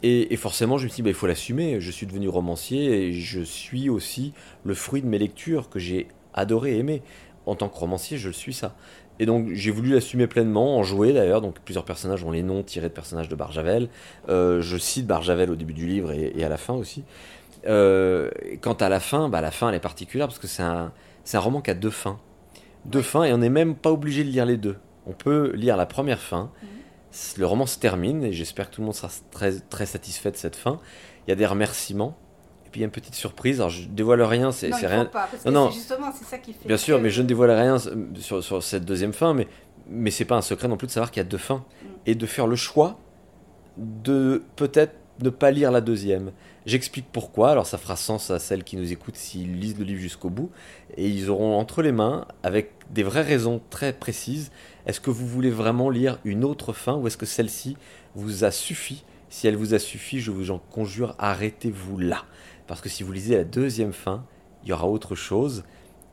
Et, 0.03 0.35
forcément, 0.35 0.77
je 0.77 0.83
me 0.83 0.89
suis 0.89 0.97
dit, 0.97 1.01
bah, 1.01 1.09
il 1.09 1.15
faut 1.15 1.25
l'assumer. 1.25 1.79
Je 1.79 1.89
suis 1.89 2.05
devenu 2.05 2.27
romancier 2.27 3.07
et 3.07 3.13
je 3.13 3.41
suis 3.41 3.89
aussi 3.89 4.33
le 4.63 4.75
fruit 4.75 5.01
de 5.01 5.07
mes 5.07 5.17
lectures 5.17 5.69
que 5.69 5.79
j'ai 5.79 6.09
adoré 6.35 6.75
et 6.75 6.79
aimé. 6.79 7.01
En 7.47 7.55
tant 7.55 7.69
que 7.69 7.77
romancier, 7.77 8.17
je 8.17 8.29
suis 8.29 8.53
ça. 8.53 8.75
Et 9.19 9.25
donc 9.25 9.49
j'ai 9.53 9.71
voulu 9.71 9.93
l'assumer 9.93 10.27
pleinement, 10.27 10.77
en 10.77 10.83
jouer 10.83 11.13
d'ailleurs. 11.13 11.41
Donc 11.41 11.59
plusieurs 11.59 11.85
personnages 11.85 12.23
ont 12.23 12.31
les 12.31 12.43
noms 12.43 12.63
tirés 12.63 12.89
de 12.89 12.93
personnages 12.93 13.29
de 13.29 13.35
Barjavel. 13.35 13.89
Euh, 14.29 14.61
je 14.61 14.77
cite 14.77 15.07
Barjavel 15.07 15.49
au 15.51 15.55
début 15.55 15.73
du 15.73 15.87
livre 15.87 16.11
et, 16.11 16.43
à 16.43 16.49
la 16.49 16.57
fin 16.57 16.73
aussi. 16.73 17.03
Euh, 17.67 18.29
quant 18.61 18.73
à 18.73 18.89
la 18.89 18.99
fin, 18.99 19.29
bah, 19.29 19.41
la 19.41 19.51
fin 19.51 19.69
elle 19.69 19.75
est 19.75 19.79
particulière 19.79 20.27
parce 20.27 20.39
que 20.39 20.47
c'est 20.47 20.63
un, 20.63 20.91
un 21.33 21.39
roman 21.39 21.61
qui 21.61 21.71
a 21.71 21.75
deux 21.75 21.89
fins. 21.89 22.19
Deux 22.85 23.01
fins 23.01 23.23
et 23.23 23.33
on 23.33 23.37
n'est 23.37 23.49
même 23.49 23.75
pas 23.75 23.91
obligé 23.91 24.23
de 24.23 24.29
lire 24.29 24.45
les 24.45 24.57
deux. 24.57 24.77
On 25.07 25.13
peut 25.13 25.51
lire 25.55 25.77
la 25.77 25.85
première 25.85 26.19
fin. 26.19 26.51
Mhm. 26.61 26.69
Le 27.37 27.45
roman 27.45 27.65
se 27.65 27.79
termine 27.79 28.23
et 28.23 28.33
j'espère 28.33 28.69
que 28.69 28.75
tout 28.75 28.81
le 28.81 28.85
monde 28.85 28.95
sera 28.95 29.09
très, 29.31 29.59
très 29.59 29.85
satisfait 29.85 30.31
de 30.31 30.35
cette 30.35 30.57
fin. 30.57 30.79
Il 31.25 31.29
y 31.29 31.33
a 31.33 31.35
des 31.35 31.45
remerciements 31.45 32.17
puis 32.75 32.81
il 32.81 32.83
y 32.83 32.83
a 32.83 32.87
une 32.87 32.91
petite 32.91 33.15
surprise. 33.15 33.61
Alors 33.61 33.69
je 33.69 33.87
dévoile 33.87 34.21
rien, 34.21 34.51
c'est 34.51 34.69
rien. 34.69 35.05
Pas, 35.05 35.29
parce 35.31 35.45
non, 35.45 35.71
justement, 35.71 36.11
c'est 36.11 36.25
ça 36.25 36.37
qui 36.37 36.51
fait. 36.51 36.67
Bien 36.67 36.75
sûr, 36.75 36.99
mais 36.99 37.09
je 37.09 37.21
ne 37.21 37.27
dévoile 37.27 37.51
rien 37.51 37.77
sur, 38.19 38.43
sur 38.43 38.61
cette 38.61 38.83
deuxième 38.83 39.13
fin, 39.13 39.33
mais 39.33 39.47
mais 39.87 40.11
c'est 40.11 40.25
pas 40.25 40.35
un 40.35 40.41
secret 40.41 40.67
non 40.67 40.75
plus 40.75 40.87
de 40.87 40.91
savoir 40.91 41.09
qu'il 41.09 41.21
y 41.21 41.25
a 41.25 41.29
deux 41.29 41.37
fins 41.37 41.63
mm. 41.81 41.87
et 42.05 42.15
de 42.15 42.25
faire 42.25 42.47
le 42.47 42.57
choix 42.57 42.99
de 43.77 44.43
peut-être 44.57 44.93
ne 45.21 45.29
pas 45.29 45.51
lire 45.51 45.71
la 45.71 45.79
deuxième. 45.79 46.33
J'explique 46.65 47.05
pourquoi, 47.13 47.51
alors 47.51 47.65
ça 47.65 47.77
fera 47.77 47.95
sens 47.95 48.29
à 48.29 48.39
celles 48.39 48.65
qui 48.65 48.75
nous 48.75 48.91
écoutent 48.91 49.15
s'ils 49.15 49.57
lisent 49.57 49.79
le 49.79 49.85
livre 49.85 50.01
jusqu'au 50.01 50.29
bout, 50.29 50.51
et 50.97 51.07
ils 51.07 51.29
auront 51.29 51.57
entre 51.57 51.81
les 51.81 51.93
mains, 51.93 52.25
avec 52.43 52.73
des 52.89 53.03
vraies 53.03 53.21
raisons 53.21 53.61
très 53.69 53.93
précises, 53.93 54.51
est-ce 54.85 54.99
que 54.99 55.11
vous 55.11 55.27
voulez 55.27 55.49
vraiment 55.49 55.89
lire 55.89 56.19
une 56.25 56.43
autre 56.43 56.73
fin 56.73 56.95
ou 56.95 57.07
est-ce 57.07 57.15
que 57.15 57.25
celle-ci 57.25 57.77
vous 58.15 58.43
a 58.43 58.51
suffi? 58.51 59.05
Si 59.29 59.47
elle 59.47 59.57
vous 59.57 59.73
a 59.73 59.79
suffi, 59.79 60.19
je 60.19 60.31
vous 60.31 60.51
en 60.51 60.59
conjure, 60.59 61.13
arrêtez-vous 61.19 61.97
là. 61.97 62.23
Parce 62.67 62.81
que 62.81 62.89
si 62.89 63.03
vous 63.03 63.11
lisez 63.11 63.35
la 63.35 63.43
deuxième 63.43 63.93
fin, 63.93 64.25
il 64.63 64.69
y 64.69 64.73
aura 64.73 64.87
autre 64.87 65.15
chose, 65.15 65.63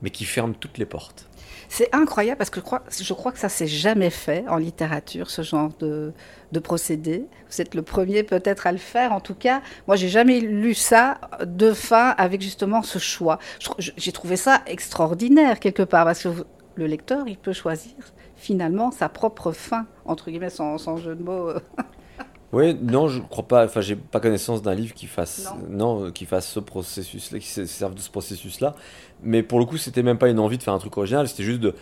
mais 0.02 0.10
qui 0.10 0.24
ferme 0.24 0.54
toutes 0.54 0.78
les 0.78 0.84
portes. 0.86 1.28
C'est 1.68 1.94
incroyable 1.94 2.36
parce 2.36 2.50
que 2.50 2.60
je 2.60 3.14
crois, 3.14 3.32
que 3.32 3.38
ça 3.38 3.48
s'est 3.48 3.66
jamais 3.66 4.10
fait 4.10 4.44
en 4.48 4.56
littérature, 4.56 5.30
ce 5.30 5.40
genre 5.42 5.70
de, 5.80 6.12
procédé. 6.62 7.24
Vous 7.50 7.60
êtes 7.62 7.74
le 7.74 7.82
premier 7.82 8.22
peut-être 8.24 8.66
à 8.66 8.72
le 8.72 8.78
faire. 8.78 9.12
En 9.12 9.20
tout 9.20 9.34
cas, 9.34 9.62
moi, 9.86 9.96
j'ai 9.96 10.08
jamais 10.08 10.40
lu 10.40 10.74
ça 10.74 11.18
de 11.42 11.72
fin 11.72 12.10
avec 12.18 12.42
justement 12.42 12.82
ce 12.82 12.98
choix. 12.98 13.38
J'ai 13.78 14.12
trouvé 14.12 14.36
ça 14.36 14.62
extraordinaire 14.66 15.60
quelque 15.60 15.82
part 15.82 16.04
parce 16.04 16.22
que 16.24 16.28
le 16.74 16.86
lecteur, 16.86 17.26
il 17.26 17.38
peut 17.38 17.52
choisir 17.54 17.92
finalement 18.36 18.90
sa 18.90 19.08
propre 19.08 19.52
fin, 19.52 19.86
entre 20.04 20.30
guillemets, 20.30 20.50
sans, 20.50 20.76
sans 20.76 20.96
jeu 20.98 21.14
de 21.14 21.22
mots. 21.22 21.52
Oui, 22.52 22.76
non, 22.82 23.08
je 23.08 23.20
crois 23.20 23.48
pas. 23.48 23.64
Enfin, 23.64 23.80
j'ai 23.80 23.96
pas 23.96 24.20
connaissance 24.20 24.60
d'un 24.60 24.74
livre 24.74 24.94
qui 24.94 25.06
fasse 25.06 25.52
non, 25.70 26.10
qui 26.10 26.26
fasse 26.26 26.48
ce 26.48 26.60
processus, 26.60 27.30
qui 27.30 27.48
se 27.48 27.64
serve 27.64 27.94
de 27.94 28.00
ce 28.00 28.10
processus-là. 28.10 28.74
Mais 29.22 29.42
pour 29.42 29.58
le 29.58 29.64
coup, 29.64 29.78
c'était 29.78 30.02
même 30.02 30.18
pas 30.18 30.28
une 30.28 30.38
envie 30.38 30.58
de 30.58 30.62
faire 30.62 30.74
un 30.74 30.78
truc 30.78 30.96
original. 30.98 31.26
C'était 31.28 31.44
juste 31.44 31.60
de, 31.60 31.74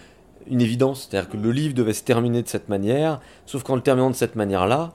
une 0.47 0.61
évidence, 0.61 1.09
c'est-à-dire 1.11 1.29
que 1.29 1.37
le 1.37 1.51
livre 1.51 1.75
devait 1.75 1.93
se 1.93 2.05
terminer 2.05 2.43
de 2.43 2.49
cette 2.49 2.69
manière. 2.69 3.21
Sauf 3.47 3.65
qu'en 3.65 3.75
le 3.75 3.83
terminant 3.83 4.11
de 4.11 4.15
cette 4.15 4.37
manière-là, 4.37 4.93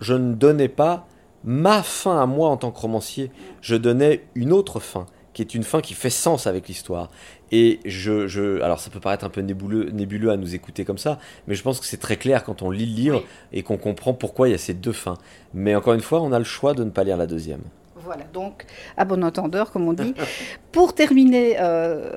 je 0.00 0.14
ne 0.14 0.32
donnais 0.32 0.68
pas 0.68 1.06
ma 1.44 1.82
fin 1.82 2.20
à 2.20 2.26
moi 2.26 2.48
en 2.48 2.56
tant 2.56 2.70
que 2.70 2.80
romancier. 2.80 3.30
Je 3.60 3.76
donnais 3.76 4.26
une 4.34 4.52
autre 4.52 4.80
fin 4.80 5.06
qui 5.38 5.42
est 5.42 5.54
une 5.54 5.62
fin 5.62 5.80
qui 5.80 5.94
fait 5.94 6.10
sens 6.10 6.48
avec 6.48 6.66
l'histoire. 6.66 7.10
Et 7.52 7.78
je, 7.84 8.26
je, 8.26 8.60
alors 8.60 8.80
ça 8.80 8.90
peut 8.90 8.98
paraître 8.98 9.24
un 9.24 9.28
peu 9.28 9.40
nébuleux, 9.40 9.88
nébuleux 9.90 10.32
à 10.32 10.36
nous 10.36 10.56
écouter 10.56 10.84
comme 10.84 10.98
ça, 10.98 11.20
mais 11.46 11.54
je 11.54 11.62
pense 11.62 11.78
que 11.78 11.86
c'est 11.86 12.00
très 12.00 12.16
clair 12.16 12.42
quand 12.42 12.60
on 12.60 12.72
lit 12.72 12.86
le 12.86 12.92
livre 12.92 13.22
et 13.52 13.62
qu'on 13.62 13.76
comprend 13.76 14.14
pourquoi 14.14 14.48
il 14.48 14.50
y 14.50 14.54
a 14.54 14.58
ces 14.58 14.74
deux 14.74 14.92
fins. 14.92 15.16
Mais 15.54 15.76
encore 15.76 15.94
une 15.94 16.00
fois, 16.00 16.20
on 16.22 16.32
a 16.32 16.40
le 16.40 16.44
choix 16.44 16.74
de 16.74 16.82
ne 16.82 16.90
pas 16.90 17.04
lire 17.04 17.16
la 17.16 17.28
deuxième. 17.28 17.60
Voilà, 17.94 18.24
donc 18.32 18.66
à 18.96 19.04
bon 19.04 19.22
entendeur, 19.22 19.70
comme 19.70 19.86
on 19.86 19.92
dit. 19.92 20.12
Pour 20.72 20.92
terminer 20.92 21.54
euh, 21.60 22.10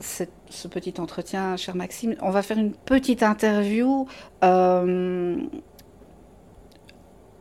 ce 0.00 0.66
petit 0.66 0.94
entretien, 0.98 1.56
cher 1.56 1.76
Maxime, 1.76 2.16
on 2.20 2.30
va 2.30 2.42
faire 2.42 2.58
une 2.58 2.72
petite 2.72 3.22
interview. 3.22 4.08
Euh, 4.42 5.36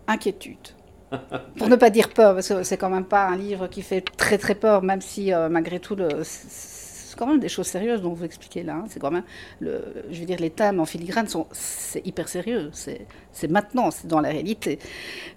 inquiétude. 0.08 0.75
Pour 1.58 1.68
ne 1.68 1.76
pas 1.76 1.90
dire 1.90 2.10
peur, 2.10 2.34
parce 2.34 2.50
que 2.50 2.64
c'est 2.64 2.78
quand 2.78 2.90
même 2.90 3.06
pas 3.06 3.28
un 3.28 3.38
livre 3.38 3.68
qui 3.68 3.82
fait 3.82 4.02
très 4.02 4.38
très 4.38 4.56
peur, 4.56 4.82
même 4.84 5.02
si 5.02 5.34
euh, 5.34 5.50
malgré 5.50 5.80
tout, 5.80 5.96
c'est 6.24 7.16
quand 7.18 7.28
même 7.28 7.40
des 7.40 7.50
choses 7.50 7.68
sérieuses 7.68 8.02
dont 8.02 8.14
vous 8.14 8.26
expliquez 8.26 8.64
là. 8.64 8.76
Hein. 8.76 8.86
C'est 8.90 9.00
quand 9.00 9.12
même, 9.12 9.24
le, 9.60 9.82
je 10.12 10.20
veux 10.20 10.26
dire, 10.26 10.40
les 10.40 10.50
thèmes 10.50 10.80
en 10.80 10.86
filigrane 10.86 11.28
sont, 11.28 11.48
c'est 11.52 12.06
hyper 12.06 12.28
sérieux. 12.28 12.72
C'est 12.74 13.50
maintenant, 13.50 13.92
c'est 13.92 14.08
dans 14.08 14.20
la 14.20 14.30
réalité. 14.30 14.80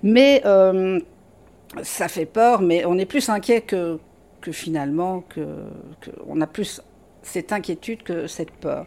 Mais 0.02 0.42
euh, 0.44 1.00
ça 1.82 2.08
fait 2.08 2.26
peur, 2.26 2.62
mais 2.62 2.84
on 2.84 2.98
est 2.98 3.06
plus 3.06 3.28
inquiet 3.28 3.60
que, 3.60 3.98
que 4.40 4.52
finalement, 4.52 5.20
que 5.28 5.42
on 6.26 6.40
a 6.40 6.46
plus 6.46 6.80
cette 7.22 7.52
inquiétude 7.52 8.02
que 8.02 8.26
cette 8.26 8.52
peur. 8.52 8.86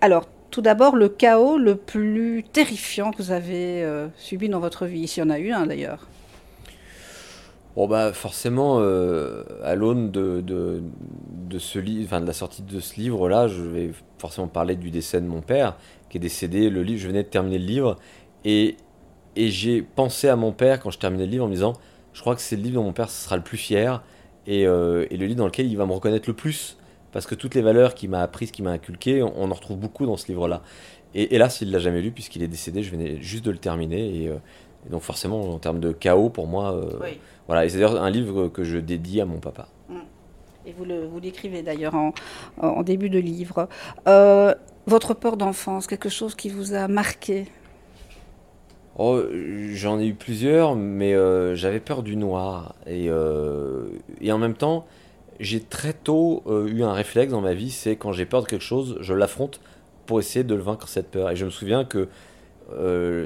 Alors, 0.00 0.26
tout 0.50 0.62
d'abord, 0.62 0.96
le 0.96 1.08
chaos 1.08 1.58
le 1.58 1.76
plus 1.76 2.44
terrifiant 2.52 3.10
que 3.12 3.18
vous 3.18 3.32
avez 3.32 3.82
euh, 3.82 4.08
subi 4.16 4.48
dans 4.48 4.60
votre 4.60 4.86
vie, 4.86 5.06
s'il 5.06 5.22
y 5.22 5.26
en 5.26 5.30
a 5.30 5.38
eu 5.38 5.52
un 5.52 5.66
d'ailleurs. 5.66 6.06
Bon 7.78 7.86
bah 7.86 8.12
forcément, 8.12 8.80
euh, 8.80 9.44
à 9.62 9.76
l'aune 9.76 10.10
de, 10.10 10.40
de, 10.40 11.58
ce 11.60 11.78
livre, 11.78 12.18
de 12.18 12.26
la 12.26 12.32
sortie 12.32 12.62
de 12.62 12.80
ce 12.80 12.96
livre-là, 12.96 13.46
je 13.46 13.62
vais 13.62 13.92
forcément 14.18 14.48
parler 14.48 14.74
du 14.74 14.90
décès 14.90 15.20
de 15.20 15.26
mon 15.28 15.42
père, 15.42 15.76
qui 16.10 16.16
est 16.16 16.20
décédé. 16.20 16.70
Le 16.70 16.82
livre, 16.82 17.00
je 17.00 17.06
venais 17.06 17.22
de 17.22 17.28
terminer 17.28 17.56
le 17.56 17.64
livre, 17.64 17.96
et, 18.44 18.76
et 19.36 19.48
j'ai 19.50 19.80
pensé 19.80 20.26
à 20.28 20.34
mon 20.34 20.50
père 20.50 20.80
quand 20.80 20.90
je 20.90 20.98
terminais 20.98 21.26
le 21.26 21.30
livre 21.30 21.44
en 21.44 21.46
me 21.46 21.52
disant, 21.52 21.74
je 22.14 22.20
crois 22.20 22.34
que 22.34 22.40
c'est 22.40 22.56
le 22.56 22.62
livre 22.62 22.74
dont 22.74 22.82
mon 22.82 22.92
père 22.92 23.10
sera 23.10 23.36
le 23.36 23.44
plus 23.44 23.58
fier, 23.58 24.02
et, 24.48 24.66
euh, 24.66 25.06
et 25.10 25.16
le 25.16 25.26
livre 25.26 25.38
dans 25.38 25.46
lequel 25.46 25.68
il 25.68 25.76
va 25.76 25.86
me 25.86 25.92
reconnaître 25.92 26.28
le 26.28 26.34
plus, 26.34 26.78
parce 27.12 27.26
que 27.26 27.36
toutes 27.36 27.54
les 27.54 27.62
valeurs 27.62 27.94
qu'il 27.94 28.10
m'a 28.10 28.22
apprises, 28.22 28.50
qu'il 28.50 28.64
m'a 28.64 28.72
inculquées, 28.72 29.22
on, 29.22 29.52
en 29.52 29.54
retrouve 29.54 29.78
beaucoup 29.78 30.04
dans 30.04 30.16
ce 30.16 30.26
livre-là. 30.26 30.62
Et 31.14 31.36
hélas, 31.36 31.60
il 31.60 31.70
l'a 31.70 31.78
jamais 31.78 32.02
lu 32.02 32.10
puisqu'il 32.10 32.42
est 32.42 32.48
décédé. 32.48 32.82
Je 32.82 32.90
venais 32.90 33.22
juste 33.22 33.44
de 33.44 33.52
le 33.52 33.58
terminer, 33.58 34.24
et, 34.24 34.28
euh, 34.28 34.38
donc 34.90 35.02
forcément, 35.02 35.54
en 35.54 35.58
termes 35.58 35.80
de 35.80 35.92
chaos, 35.92 36.28
pour 36.28 36.46
moi. 36.46 36.74
oui 37.02 37.18
voilà, 37.48 37.64
et 37.64 37.70
c'est 37.70 37.78
d'ailleurs 37.78 38.00
un 38.00 38.10
livre 38.10 38.48
que 38.48 38.62
je 38.62 38.76
dédie 38.76 39.20
à 39.20 39.24
mon 39.24 39.38
papa. 39.38 39.68
Mm. 39.88 39.94
Et 40.66 40.72
vous, 40.72 40.84
le, 40.84 41.06
vous 41.06 41.18
l'écrivez 41.18 41.62
d'ailleurs 41.62 41.94
en, 41.94 42.12
en, 42.58 42.82
début 42.82 43.08
de 43.08 43.18
livre. 43.18 43.68
Euh, 44.06 44.54
votre 44.86 45.14
peur 45.14 45.38
d'enfance, 45.38 45.86
quelque 45.86 46.10
chose 46.10 46.34
qui 46.34 46.50
vous 46.50 46.74
a 46.74 46.88
marqué? 46.88 47.46
Oh, 48.98 49.22
j'en 49.72 49.98
ai 49.98 50.08
eu 50.08 50.14
plusieurs, 50.14 50.76
mais 50.76 51.14
euh, 51.14 51.54
j'avais 51.54 51.80
peur 51.80 52.02
du 52.02 52.16
noir. 52.16 52.74
Et, 52.86 53.06
euh, 53.08 53.86
et, 54.20 54.30
en 54.30 54.38
même 54.38 54.54
temps, 54.54 54.86
j'ai 55.40 55.60
très 55.60 55.94
tôt 55.94 56.42
eu 56.66 56.82
un 56.82 56.92
réflexe 56.92 57.32
dans 57.32 57.40
ma 57.40 57.54
vie, 57.54 57.70
c'est 57.70 57.96
quand 57.96 58.12
j'ai 58.12 58.26
peur 58.26 58.42
de 58.42 58.48
quelque 58.48 58.64
chose, 58.64 58.98
je 59.00 59.14
l'affronte 59.14 59.60
pour 60.04 60.18
essayer 60.18 60.44
de 60.44 60.54
le 60.54 60.62
vaincre 60.62 60.88
cette 60.88 61.10
peur. 61.10 61.30
Et 61.30 61.36
je 61.36 61.46
me 61.46 61.50
souviens 61.50 61.84
que 61.84 62.08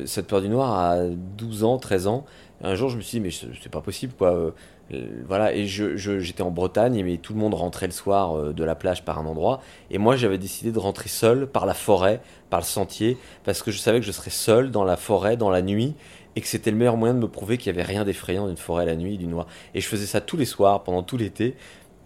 cette 0.06 0.26
peur 0.26 0.40
du 0.40 0.48
noir 0.48 0.72
à 0.74 1.04
12 1.06 1.64
ans, 1.64 1.78
13 1.78 2.06
ans, 2.06 2.24
un 2.64 2.76
jour, 2.76 2.88
je 2.88 2.96
me 2.96 3.02
suis 3.02 3.18
dit, 3.18 3.20
mais 3.20 3.30
c'est 3.60 3.68
pas 3.68 3.80
possible, 3.80 4.12
quoi. 4.16 4.52
Euh, 4.92 5.22
voilà, 5.26 5.54
et 5.54 5.66
j'étais 5.66 6.42
en 6.42 6.50
Bretagne, 6.50 7.02
mais 7.04 7.16
tout 7.16 7.32
le 7.32 7.40
monde 7.40 7.54
rentrait 7.54 7.86
le 7.86 7.92
soir 7.92 8.36
euh, 8.36 8.52
de 8.52 8.62
la 8.62 8.74
plage 8.74 9.04
par 9.04 9.18
un 9.18 9.26
endroit. 9.26 9.60
Et 9.90 9.98
moi, 9.98 10.16
j'avais 10.16 10.38
décidé 10.38 10.70
de 10.70 10.78
rentrer 10.78 11.08
seul 11.08 11.46
par 11.46 11.66
la 11.66 11.74
forêt, 11.74 12.20
par 12.50 12.60
le 12.60 12.64
sentier, 12.64 13.16
parce 13.44 13.62
que 13.62 13.70
je 13.70 13.78
savais 13.78 14.00
que 14.00 14.06
je 14.06 14.12
serais 14.12 14.30
seul 14.30 14.70
dans 14.70 14.84
la 14.84 14.96
forêt, 14.96 15.36
dans 15.36 15.50
la 15.50 15.62
nuit, 15.62 15.94
et 16.36 16.40
que 16.40 16.46
c'était 16.46 16.70
le 16.70 16.76
meilleur 16.76 16.96
moyen 16.96 17.14
de 17.14 17.18
me 17.18 17.28
prouver 17.28 17.58
qu'il 17.58 17.72
n'y 17.72 17.80
avait 17.80 17.88
rien 17.88 18.04
d'effrayant 18.04 18.46
d'une 18.46 18.56
forêt 18.56 18.86
la 18.86 18.96
nuit, 18.96 19.18
du 19.18 19.26
noir. 19.26 19.46
Et 19.74 19.80
je 19.80 19.88
faisais 19.88 20.06
ça 20.06 20.20
tous 20.20 20.36
les 20.36 20.44
soirs, 20.44 20.84
pendant 20.84 21.02
tout 21.02 21.16
l'été. 21.16 21.56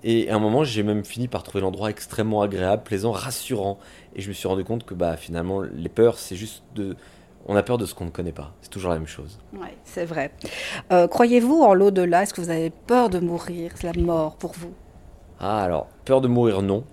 Et 0.04 0.30
à 0.30 0.36
un 0.36 0.38
moment, 0.38 0.64
j'ai 0.64 0.82
même 0.82 1.04
fini 1.04 1.28
par 1.28 1.42
trouver 1.42 1.62
l'endroit 1.62 1.90
extrêmement 1.90 2.40
agréable, 2.40 2.82
plaisant, 2.82 3.10
rassurant. 3.10 3.78
Et 4.14 4.22
je 4.22 4.28
me 4.28 4.32
suis 4.32 4.48
rendu 4.48 4.64
compte 4.64 4.84
que 4.84 4.94
bah, 4.94 5.16
finalement, 5.16 5.60
les 5.60 5.88
peurs, 5.88 6.18
c'est 6.18 6.36
juste 6.36 6.62
de, 6.74 6.96
on 7.46 7.56
a 7.56 7.62
peur 7.62 7.78
de 7.78 7.86
ce 7.86 7.94
qu'on 7.94 8.04
ne 8.04 8.10
connaît 8.10 8.32
pas. 8.32 8.52
C'est 8.60 8.70
toujours 8.70 8.90
la 8.90 8.98
même 8.98 9.06
chose. 9.06 9.38
Oui, 9.52 9.68
c'est 9.84 10.04
vrai. 10.04 10.32
Euh, 10.92 11.06
croyez-vous 11.06 11.62
en 11.62 11.74
l'au-delà? 11.74 12.24
Est-ce 12.24 12.34
que 12.34 12.40
vous 12.40 12.50
avez 12.50 12.70
peur 12.70 13.08
de 13.08 13.20
mourir? 13.20 13.70
C'est 13.76 13.92
la 13.94 14.02
mort 14.02 14.36
pour 14.36 14.52
vous 14.52 14.74
Ah, 15.38 15.62
alors, 15.62 15.86
peur 16.04 16.20
de 16.20 16.28
mourir, 16.28 16.62
non. 16.62 16.84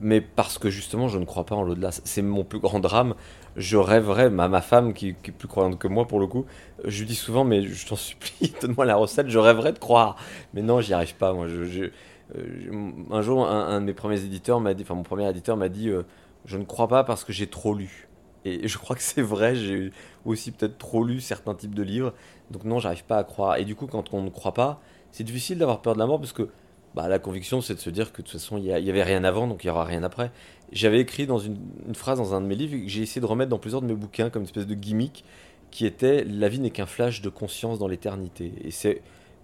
Mais 0.00 0.20
parce 0.20 0.58
que 0.58 0.70
justement, 0.70 1.08
je 1.08 1.18
ne 1.18 1.24
crois 1.26 1.44
pas 1.44 1.54
en 1.54 1.62
l'au-delà. 1.62 1.90
C'est 1.92 2.22
mon 2.22 2.42
plus 2.42 2.58
grand 2.58 2.80
drame. 2.80 3.14
Je 3.56 3.76
rêverais, 3.76 4.30
ma, 4.30 4.48
ma 4.48 4.62
femme, 4.62 4.94
qui, 4.94 5.10
est 5.10 5.30
plus 5.30 5.46
croyante 5.46 5.78
que 5.78 5.88
moi 5.88 6.06
pour 6.06 6.20
le 6.20 6.26
coup, 6.26 6.46
je 6.84 7.00
lui 7.00 7.06
dis 7.06 7.14
souvent, 7.14 7.44
mais 7.44 7.62
je 7.62 7.86
t'en 7.86 7.96
supplie, 7.96 8.54
donne-moi 8.62 8.86
la 8.86 8.96
recette, 8.96 9.28
je 9.28 9.38
rêverais 9.38 9.72
de 9.72 9.78
croire. 9.78 10.16
Mais 10.54 10.62
non, 10.62 10.80
j'y 10.80 10.94
arrive 10.94 11.14
pas. 11.16 11.34
Moi, 11.34 11.48
je, 11.48 11.90
euh, 12.36 12.90
un 13.10 13.20
jour, 13.20 13.46
un, 13.46 13.78
de 13.80 13.84
mes 13.84 13.92
premiers 13.92 14.24
éditeurs 14.24 14.58
m'a 14.58 14.72
dit, 14.72 14.84
enfin, 14.84 14.94
mon 14.94 15.02
premier 15.02 15.28
éditeur 15.28 15.58
m'a 15.58 15.68
dit, 15.68 15.90
euh, 15.90 16.02
je 16.46 16.56
ne 16.56 16.64
crois 16.64 16.88
pas 16.88 17.04
parce 17.04 17.24
que 17.24 17.32
j'ai 17.34 17.46
trop 17.46 17.74
lu. 17.74 18.08
Et 18.44 18.66
je 18.66 18.78
crois 18.78 18.96
que 18.96 19.02
c'est 19.02 19.22
vrai, 19.22 19.54
j'ai 19.54 19.92
aussi 20.24 20.50
peut-être 20.50 20.78
trop 20.78 21.04
lu 21.04 21.20
certains 21.20 21.54
types 21.54 21.74
de 21.74 21.82
livres. 21.82 22.12
Donc 22.50 22.64
non, 22.64 22.78
j'arrive 22.78 23.04
pas 23.04 23.18
à 23.18 23.24
croire. 23.24 23.56
Et 23.56 23.64
du 23.64 23.74
coup, 23.74 23.86
quand 23.86 24.12
on 24.12 24.22
ne 24.22 24.30
croit 24.30 24.54
pas, 24.54 24.80
c'est 25.10 25.24
difficile 25.24 25.58
d'avoir 25.58 25.82
peur 25.82 25.94
de 25.94 25.98
la 25.98 26.06
mort 26.06 26.18
parce 26.18 26.32
que 26.32 26.48
bah, 26.94 27.08
la 27.08 27.18
conviction, 27.18 27.60
c'est 27.60 27.74
de 27.74 27.78
se 27.80 27.90
dire 27.90 28.12
que 28.12 28.18
de 28.18 28.26
toute 28.26 28.32
façon, 28.32 28.58
il 28.58 28.64
n'y 28.64 28.72
avait 28.72 29.02
rien 29.02 29.24
avant, 29.24 29.46
donc 29.46 29.64
il 29.64 29.68
n'y 29.68 29.70
aura 29.70 29.84
rien 29.84 30.02
après. 30.02 30.30
J'avais 30.72 31.00
écrit 31.00 31.26
dans 31.26 31.38
une, 31.38 31.56
phrase 31.94 32.18
dans 32.18 32.34
un 32.34 32.40
de 32.40 32.46
mes 32.46 32.54
livres 32.54 32.76
que 32.76 32.88
j'ai 32.88 33.02
essayé 33.02 33.20
de 33.20 33.26
remettre 33.26 33.50
dans 33.50 33.58
plusieurs 33.58 33.82
de 33.82 33.86
mes 33.86 33.94
bouquins 33.94 34.30
comme 34.30 34.42
une 34.42 34.48
espèce 34.48 34.66
de 34.66 34.74
gimmick 34.74 35.24
qui 35.70 35.86
était 35.86 36.24
La 36.24 36.48
vie 36.48 36.60
n'est 36.60 36.70
qu'un 36.70 36.86
flash 36.86 37.22
de 37.22 37.28
conscience 37.30 37.78
dans 37.78 37.88
l'éternité. 37.88 38.52
Et 38.62 38.70
c'est 38.70 39.02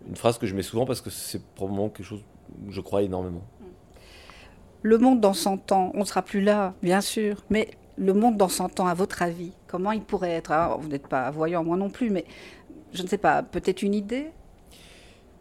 une 0.09 0.17
phrase 0.17 0.38
que 0.38 0.47
je 0.47 0.55
mets 0.55 0.62
souvent 0.62 0.85
parce 0.85 1.00
que 1.00 1.11
c'est 1.11 1.43
probablement 1.55 1.88
quelque 1.88 2.07
chose 2.07 2.23
où 2.67 2.71
je 2.71 2.81
crois 2.81 3.02
énormément. 3.02 3.43
Le 4.83 4.99
monde 4.99 5.21
dans 5.21 5.35
100 5.35 5.73
ans, 5.73 5.90
on 5.95 6.00
ne 6.00 6.05
sera 6.05 6.23
plus 6.23 6.40
là, 6.40 6.75
bien 6.83 7.00
sûr, 7.00 7.45
mais 7.50 7.71
le 7.99 8.14
monde 8.14 8.37
dans 8.37 8.49
100 8.49 8.81
ans, 8.81 8.87
à 8.87 8.95
votre 8.95 9.23
avis, 9.23 9.52
comment 9.67 9.93
il 9.93 10.02
pourrait 10.02 10.31
être? 10.31 10.52
Vous 10.81 10.88
n'êtes 10.88 11.09
pas 11.09 11.31
voyant, 11.31 11.64
moi 11.64 11.76
non 11.76 11.90
plus, 11.90 12.11
mais 12.11 12.25
je 12.93 13.02
ne 13.02 13.09
sais 13.09 13.19
pas, 13.19 13.43
peut-être 13.43 13.83
une 13.83 13.95
idée? 13.95 14.31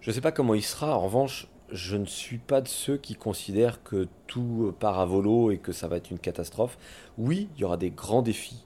Je 0.01 0.09
ne 0.09 0.15
sais 0.15 0.21
pas 0.21 0.31
comment 0.31 0.53
il 0.53 0.63
sera. 0.63 0.97
En 0.97 1.01
revanche, 1.01 1.47
je 1.71 1.97
ne 1.97 2.05
suis 2.05 2.37
pas 2.37 2.61
de 2.61 2.67
ceux 2.67 2.97
qui 2.97 3.15
considèrent 3.15 3.83
que 3.83 4.07
tout 4.25 4.73
part 4.79 4.99
à 4.99 5.05
volo 5.05 5.51
et 5.51 5.57
que 5.57 5.71
ça 5.71 5.87
va 5.87 5.97
être 5.97 6.11
une 6.11 6.19
catastrophe. 6.19 6.77
Oui, 7.17 7.49
il 7.55 7.61
y 7.61 7.63
aura 7.63 7.77
des 7.77 7.91
grands 7.91 8.21
défis, 8.21 8.65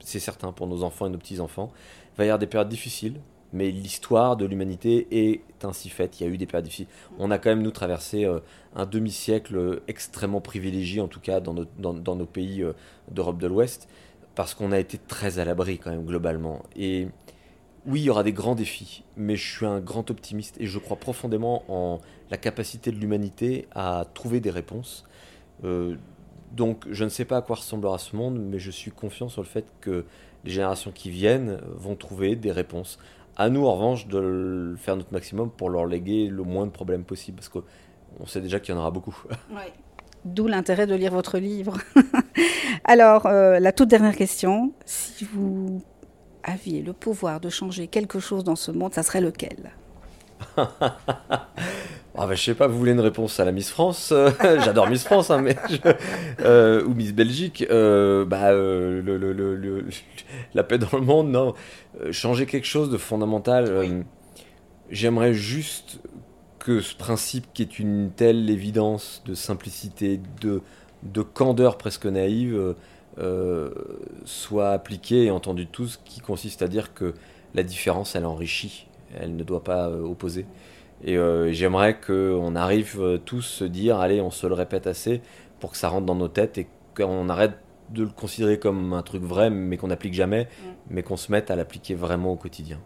c'est 0.00 0.20
certain, 0.20 0.52
pour 0.52 0.66
nos 0.66 0.82
enfants 0.82 1.06
et 1.06 1.10
nos 1.10 1.18
petits-enfants. 1.18 1.72
Il 2.14 2.18
va 2.18 2.24
y 2.24 2.28
avoir 2.28 2.38
des 2.38 2.46
périodes 2.46 2.68
difficiles, 2.68 3.20
mais 3.52 3.70
l'histoire 3.70 4.36
de 4.36 4.44
l'humanité 4.46 5.06
est 5.10 5.42
ainsi 5.64 5.88
faite. 5.88 6.20
Il 6.20 6.26
y 6.26 6.26
a 6.26 6.32
eu 6.32 6.38
des 6.38 6.46
périodes 6.46 6.64
difficiles. 6.64 6.86
On 7.18 7.30
a 7.30 7.38
quand 7.38 7.50
même, 7.50 7.62
nous, 7.62 7.70
traversé 7.70 8.24
euh, 8.24 8.40
un 8.74 8.86
demi-siècle 8.86 9.82
extrêmement 9.88 10.40
privilégié, 10.40 11.00
en 11.00 11.08
tout 11.08 11.20
cas 11.20 11.40
dans 11.40 11.54
nos, 11.54 12.26
pays 12.26 12.62
euh, 12.62 12.72
d'Europe 13.10 13.38
de 13.38 13.46
l'Ouest, 13.46 13.88
parce 14.34 14.54
qu'on 14.54 14.72
a 14.72 14.78
été 14.78 14.98
très 14.98 15.38
à 15.38 15.44
l'abri, 15.44 15.78
quand 15.78 15.90
même, 15.90 16.04
globalement. 16.04 16.62
Et 16.76 17.08
oui, 17.84 18.00
il 18.00 18.04
y 18.04 18.10
aura 18.10 18.22
des 18.22 18.32
grands 18.32 18.54
défis, 18.54 19.04
mais 19.16 19.36
je 19.36 19.56
suis 19.56 19.66
un 19.66 19.80
grand 19.80 20.10
optimiste 20.10 20.56
et 20.60 20.66
je 20.66 20.78
crois 20.78 20.96
profondément 20.96 21.64
en 21.68 22.00
la 22.30 22.36
capacité 22.36 22.92
de 22.92 22.96
l'humanité 22.96 23.66
à 23.74 24.06
trouver 24.14 24.40
des 24.40 24.50
réponses. 24.50 25.04
Euh, 25.64 25.96
donc, 26.52 26.84
je 26.90 27.04
ne 27.04 27.08
sais 27.08 27.24
pas 27.24 27.38
à 27.38 27.42
quoi 27.42 27.56
ressemblera 27.56 27.98
ce 27.98 28.14
monde, 28.14 28.38
mais 28.38 28.58
je 28.58 28.70
suis 28.70 28.90
confiant 28.90 29.28
sur 29.28 29.42
le 29.42 29.48
fait 29.48 29.66
que 29.80 30.04
les 30.44 30.50
générations 30.50 30.92
qui 30.92 31.10
viennent 31.10 31.60
vont 31.74 31.96
trouver 31.96 32.36
des 32.36 32.52
réponses 32.52 32.98
à 33.36 33.48
nous, 33.48 33.66
en 33.66 33.74
revanche, 33.74 34.06
de 34.06 34.74
faire 34.78 34.96
notre 34.96 35.12
maximum 35.12 35.50
pour 35.50 35.70
leur 35.70 35.86
léguer 35.86 36.28
le 36.28 36.42
moins 36.42 36.66
de 36.66 36.70
problèmes 36.70 37.04
possible, 37.04 37.36
parce 37.36 37.48
qu'on 37.48 38.26
sait 38.26 38.40
déjà 38.40 38.60
qu'il 38.60 38.74
y 38.74 38.78
en 38.78 38.80
aura 38.80 38.90
beaucoup. 38.90 39.16
D'où 40.24 40.46
l'intérêt 40.46 40.86
de 40.86 40.94
lire 40.94 41.12
votre 41.12 41.38
livre. 41.38 41.78
Alors, 42.84 43.26
euh, 43.26 43.58
la 43.58 43.72
toute 43.72 43.88
dernière 43.88 44.14
question, 44.14 44.72
si 44.84 45.24
vous 45.24 45.82
aviez 46.44 46.82
le 46.82 46.92
pouvoir 46.92 47.40
de 47.40 47.48
changer 47.48 47.88
quelque 47.88 48.20
chose 48.20 48.44
dans 48.44 48.54
ce 48.54 48.70
monde, 48.70 48.94
ça 48.94 49.02
serait 49.02 49.20
lequel? 49.20 49.72
Ah 52.14 52.26
bah, 52.26 52.34
je 52.34 52.42
sais 52.42 52.54
pas, 52.54 52.66
vous 52.66 52.78
voulez 52.78 52.92
une 52.92 53.00
réponse 53.00 53.40
à 53.40 53.46
la 53.46 53.52
Miss 53.52 53.70
France 53.70 54.12
J'adore 54.42 54.88
Miss 54.88 55.04
France, 55.04 55.30
hein, 55.30 55.40
mais 55.40 55.56
euh, 56.40 56.84
ou 56.84 56.92
Miss 56.92 57.14
Belgique. 57.14 57.66
Euh, 57.70 58.26
bah, 58.26 58.50
euh, 58.50 59.00
le, 59.00 59.16
le, 59.16 59.32
le, 59.32 59.84
la 60.54 60.62
paix 60.62 60.76
dans 60.76 60.90
le 60.92 61.00
monde, 61.00 61.30
non. 61.30 61.54
changer 62.10 62.44
quelque 62.44 62.66
chose 62.66 62.90
de 62.90 62.98
fondamental. 62.98 64.04
J'aimerais 64.90 65.32
juste 65.32 66.00
que 66.58 66.80
ce 66.80 66.94
principe 66.94 67.46
qui 67.54 67.62
est 67.62 67.78
une 67.78 68.10
telle 68.14 68.50
évidence 68.50 69.22
de 69.24 69.34
simplicité, 69.34 70.20
de, 70.42 70.60
de 71.04 71.22
candeur 71.22 71.78
presque 71.78 72.04
naïve, 72.04 72.74
soit 74.26 74.70
appliqué 74.70 75.24
et 75.24 75.30
entendu 75.30 75.64
de 75.64 75.70
tous, 75.70 75.98
qui 76.04 76.20
consiste 76.20 76.60
à 76.60 76.68
dire 76.68 76.92
que 76.92 77.14
la 77.54 77.62
différence, 77.62 78.16
elle 78.16 78.26
enrichit, 78.26 78.86
elle 79.18 79.36
ne 79.36 79.44
doit 79.44 79.64
pas 79.64 79.90
opposer. 79.90 80.46
Et 81.04 81.16
euh, 81.16 81.52
j'aimerais 81.52 81.98
qu'on 81.98 82.54
arrive 82.54 83.00
euh, 83.00 83.18
tous 83.18 83.42
se 83.42 83.64
dire, 83.64 83.98
allez, 83.98 84.20
on 84.20 84.30
se 84.30 84.46
le 84.46 84.54
répète 84.54 84.86
assez 84.86 85.20
pour 85.58 85.72
que 85.72 85.76
ça 85.76 85.88
rentre 85.88 86.06
dans 86.06 86.14
nos 86.14 86.28
têtes 86.28 86.58
et 86.58 86.68
qu'on 86.96 87.28
arrête 87.28 87.54
de 87.90 88.04
le 88.04 88.08
considérer 88.08 88.58
comme 88.58 88.92
un 88.92 89.02
truc 89.02 89.22
vrai, 89.22 89.50
mais 89.50 89.76
qu'on 89.76 89.88
n'applique 89.88 90.14
jamais, 90.14 90.44
mm. 90.44 90.66
mais 90.90 91.02
qu'on 91.02 91.16
se 91.16 91.32
mette 91.32 91.50
à 91.50 91.56
l'appliquer 91.56 91.94
vraiment 91.94 92.32
au 92.32 92.36
quotidien. 92.36 92.78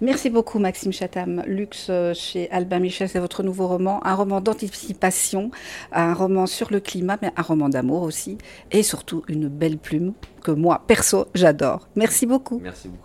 Merci 0.00 0.30
beaucoup 0.30 0.58
Maxime 0.58 0.92
Chatham. 0.92 1.42
Luxe 1.46 1.88
euh, 1.90 2.14
chez 2.14 2.50
Albin 2.50 2.78
Michel, 2.78 3.08
c'est 3.08 3.20
votre 3.20 3.42
nouveau 3.42 3.66
roman, 3.66 4.04
un 4.04 4.14
roman 4.14 4.40
d'anticipation, 4.40 5.50
un 5.92 6.14
roman 6.14 6.46
sur 6.46 6.72
le 6.72 6.80
climat, 6.80 7.18
mais 7.22 7.30
un 7.36 7.42
roman 7.42 7.68
d'amour 7.68 8.02
aussi, 8.02 8.38
et 8.70 8.82
surtout 8.82 9.22
une 9.28 9.48
belle 9.48 9.78
plume 9.78 10.12
que 10.42 10.50
moi, 10.50 10.82
perso, 10.86 11.26
j'adore. 11.34 11.88
Merci 11.96 12.26
beaucoup. 12.26 12.60
Merci 12.62 12.88
beaucoup. 12.88 13.00